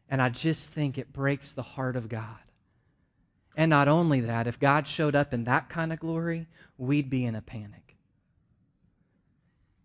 And 0.09 0.21
I 0.21 0.27
just 0.27 0.71
think 0.71 0.97
it 0.97 1.13
breaks 1.13 1.53
the 1.53 1.61
heart 1.61 1.95
of 1.95 2.09
God. 2.09 2.37
And 3.55 3.69
not 3.69 3.87
only 3.87 4.21
that, 4.21 4.47
if 4.47 4.59
God 4.59 4.87
showed 4.87 5.15
up 5.15 5.33
in 5.33 5.45
that 5.45 5.69
kind 5.69 5.93
of 5.93 5.99
glory, 5.99 6.47
we'd 6.77 7.09
be 7.09 7.25
in 7.25 7.35
a 7.35 7.41
panic. 7.41 7.95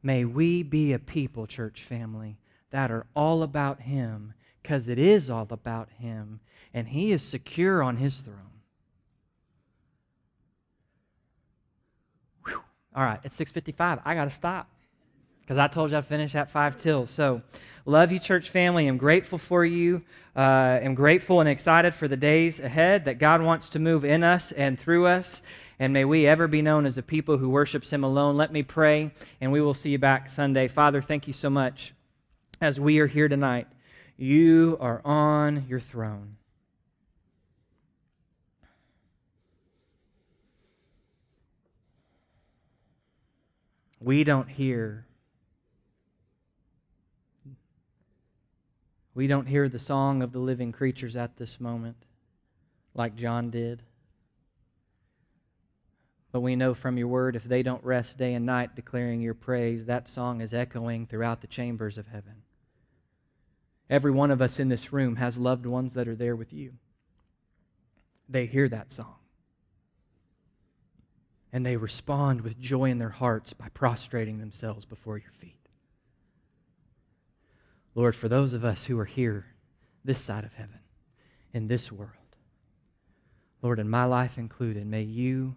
May 0.03 0.25
we 0.25 0.65
be 0.65 0.93
a 0.93 0.99
people, 0.99 1.47
church 1.47 1.83
family, 1.83 2.39
that 2.71 2.91
are 2.91 3.07
all 3.15 3.45
about 3.45 3.81
Him 3.83 4.35
because 4.63 4.89
it 4.89 4.99
is 4.99 5.31
all 5.31 5.47
about 5.51 5.91
Him 5.99 6.41
and 6.75 6.89
He 6.89 7.13
is 7.13 7.23
secure 7.23 7.83
on 7.83 7.97
His 7.97 8.17
throne. 8.17 8.56
All 12.97 13.05
right, 13.05 13.21
it's 13.25 13.37
6:55. 13.37 14.01
I 14.05 14.15
got 14.15 14.25
to 14.25 14.31
stop. 14.31 14.69
because 15.43 15.59
I 15.59 15.69
told 15.69 15.93
you 15.93 15.99
I 15.99 16.01
finished 16.01 16.35
at 16.35 16.51
five 16.51 16.77
till. 16.77 17.07
So, 17.07 17.41
love 17.85 18.11
you, 18.11 18.19
church 18.19 18.51
family. 18.51 18.89
I'm 18.89 18.97
grateful 18.97 19.39
for 19.39 19.65
you. 19.65 20.03
Uh, 20.35 20.81
I'm 20.83 20.97
grateful 20.97 21.39
and 21.41 21.49
excited 21.49 21.95
for 21.95 22.09
the 22.09 22.17
days 22.17 22.59
ahead 22.59 23.05
that 23.05 23.21
God 23.21 23.43
wants 23.43 23.69
to 23.69 23.79
move 23.79 24.05
in 24.05 24.25
us 24.25 24.51
and 24.51 24.77
through 24.81 25.07
us. 25.07 25.43
And 25.79 25.93
may 25.93 26.05
we 26.05 26.27
ever 26.27 26.49
be 26.49 26.63
known 26.63 26.85
as 26.85 26.99
a 26.99 27.03
people 27.03 27.37
who 27.39 27.51
worships 27.51 27.91
Him 27.91 28.03
alone. 28.03 28.37
Let 28.37 28.51
me 28.51 28.63
pray, 28.65 29.13
and 29.41 29.53
we 29.53 29.61
will 29.61 29.75
see 29.75 29.91
you 29.91 29.99
back 29.99 30.29
Sunday. 30.29 30.67
Father, 30.67 31.01
thank 31.01 31.27
you 31.29 31.33
so 31.33 31.51
much 31.51 31.93
as 32.61 32.81
we 32.81 32.99
are 32.99 33.07
here 33.07 33.29
tonight. 33.29 33.69
You 34.17 34.79
are 34.81 35.01
on 35.05 35.67
your 35.69 35.81
throne. 35.81 36.37
We 44.07 44.23
don't 44.23 44.49
hear 44.49 45.05
We 49.17 49.27
don't 49.27 49.47
hear 49.47 49.69
the 49.69 49.81
song 49.81 50.23
of 50.23 50.31
the 50.31 50.39
living 50.39 50.71
creatures 50.71 51.17
at 51.17 51.39
this 51.39 51.59
moment 51.59 51.97
like 52.95 53.17
John 53.17 53.51
did. 53.51 53.83
But 56.31 56.43
we 56.43 56.55
know 56.55 56.73
from 56.73 56.99
your 56.99 57.09
word, 57.09 57.35
if 57.35 57.43
they 57.43 57.65
don't 57.65 57.83
rest 57.83 58.17
day 58.17 58.35
and 58.35 58.47
night 58.47 58.77
declaring 58.77 59.23
your 59.23 59.35
praise, 59.35 59.87
that 59.87 60.09
song 60.09 60.41
is 60.41 60.55
echoing 60.55 61.07
throughout 61.07 61.41
the 61.41 61.49
chambers 61.49 61.99
of 61.99 62.07
heaven. 62.07 62.43
Every 63.91 64.13
one 64.13 64.31
of 64.31 64.41
us 64.41 64.61
in 64.61 64.69
this 64.69 64.93
room 64.93 65.17
has 65.17 65.37
loved 65.37 65.67
ones 65.67 65.95
that 65.95 66.07
are 66.07 66.15
there 66.15 66.37
with 66.37 66.53
you. 66.53 66.75
They 68.29 68.47
hear 68.47 68.69
that 68.69 68.93
song. 68.93 69.17
And 71.53 71.65
they 71.65 71.77
respond 71.77 72.41
with 72.41 72.59
joy 72.59 72.91
in 72.91 72.99
their 72.99 73.09
hearts 73.09 73.53
by 73.53 73.69
prostrating 73.71 74.39
themselves 74.39 74.85
before 74.85 75.19
your 75.19 75.31
feet. 75.41 75.57
Lord, 77.95 78.15
for 78.15 78.29
those 78.29 78.53
of 78.53 78.65
us 78.65 78.85
who 78.85 78.99
are 78.99 79.07
here, 79.07 79.47
this 80.05 80.21
side 80.21 80.45
of 80.45 80.53
heaven, 80.53 80.81
in 81.55 81.69
this 81.69 81.91
world, 81.91 82.11
Lord, 83.63 83.79
in 83.79 83.89
my 83.89 84.05
life 84.05 84.37
included, 84.37 84.87
may 84.87 85.03
you, 85.03 85.57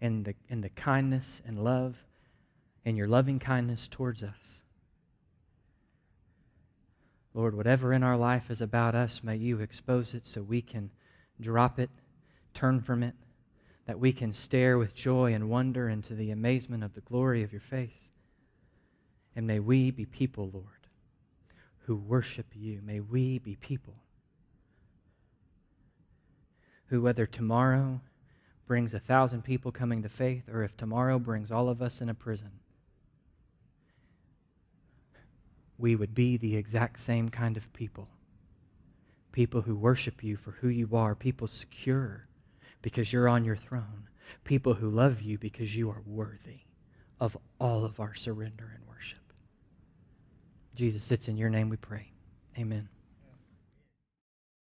in 0.00 0.22
the, 0.22 0.34
in 0.48 0.60
the 0.60 0.68
kindness 0.68 1.42
and 1.44 1.64
love 1.64 1.96
and 2.84 2.96
your 2.96 3.08
loving 3.08 3.38
kindness 3.38 3.88
towards 3.88 4.22
us, 4.22 4.62
Lord, 7.34 7.56
whatever 7.56 7.92
in 7.92 8.02
our 8.02 8.16
life 8.16 8.50
is 8.50 8.60
about 8.60 8.94
us, 8.94 9.22
may 9.22 9.36
you 9.36 9.60
expose 9.60 10.14
it 10.14 10.26
so 10.26 10.42
we 10.42 10.60
can 10.60 10.90
drop 11.40 11.78
it, 11.78 11.90
turn 12.52 12.80
from 12.80 13.02
it, 13.02 13.14
that 13.86 13.98
we 13.98 14.12
can 14.12 14.32
stare 14.32 14.78
with 14.78 14.94
joy 14.94 15.34
and 15.34 15.50
wonder 15.50 15.88
into 15.88 16.14
the 16.14 16.30
amazement 16.30 16.84
of 16.84 16.94
the 16.94 17.00
glory 17.00 17.42
of 17.42 17.52
your 17.52 17.60
face. 17.60 17.90
And 19.34 19.46
may 19.46 19.60
we 19.60 19.90
be 19.90 20.04
people, 20.04 20.50
Lord, 20.52 20.66
who 21.86 21.96
worship 21.96 22.46
you. 22.54 22.80
May 22.84 23.00
we 23.00 23.38
be 23.38 23.56
people 23.56 23.94
who, 26.86 27.02
whether 27.02 27.26
tomorrow 27.26 28.00
brings 28.66 28.94
a 28.94 29.00
thousand 29.00 29.42
people 29.42 29.72
coming 29.72 30.02
to 30.02 30.08
faith 30.08 30.48
or 30.48 30.62
if 30.62 30.76
tomorrow 30.76 31.18
brings 31.18 31.50
all 31.50 31.68
of 31.68 31.82
us 31.82 32.00
in 32.00 32.08
a 32.08 32.14
prison, 32.14 32.50
we 35.78 35.96
would 35.96 36.14
be 36.14 36.36
the 36.36 36.54
exact 36.54 37.00
same 37.00 37.28
kind 37.28 37.56
of 37.56 37.72
people. 37.72 38.08
People 39.32 39.62
who 39.62 39.74
worship 39.74 40.22
you 40.22 40.36
for 40.36 40.52
who 40.52 40.68
you 40.68 40.90
are, 40.92 41.14
people 41.14 41.48
secure 41.48 42.28
because 42.82 43.12
you're 43.12 43.28
on 43.28 43.44
your 43.44 43.56
throne, 43.56 44.08
people 44.44 44.74
who 44.74 44.90
love 44.90 45.22
you 45.22 45.38
because 45.38 45.74
you 45.74 45.88
are 45.90 46.02
worthy 46.04 46.60
of 47.20 47.36
all 47.60 47.84
of 47.84 48.00
our 48.00 48.14
surrender 48.14 48.70
and 48.74 48.86
worship. 48.88 49.18
Jesus, 50.74 51.10
it's 51.10 51.28
in 51.28 51.36
your 51.36 51.50
name 51.50 51.68
we 51.68 51.76
pray. 51.76 52.10
Amen. 52.58 52.88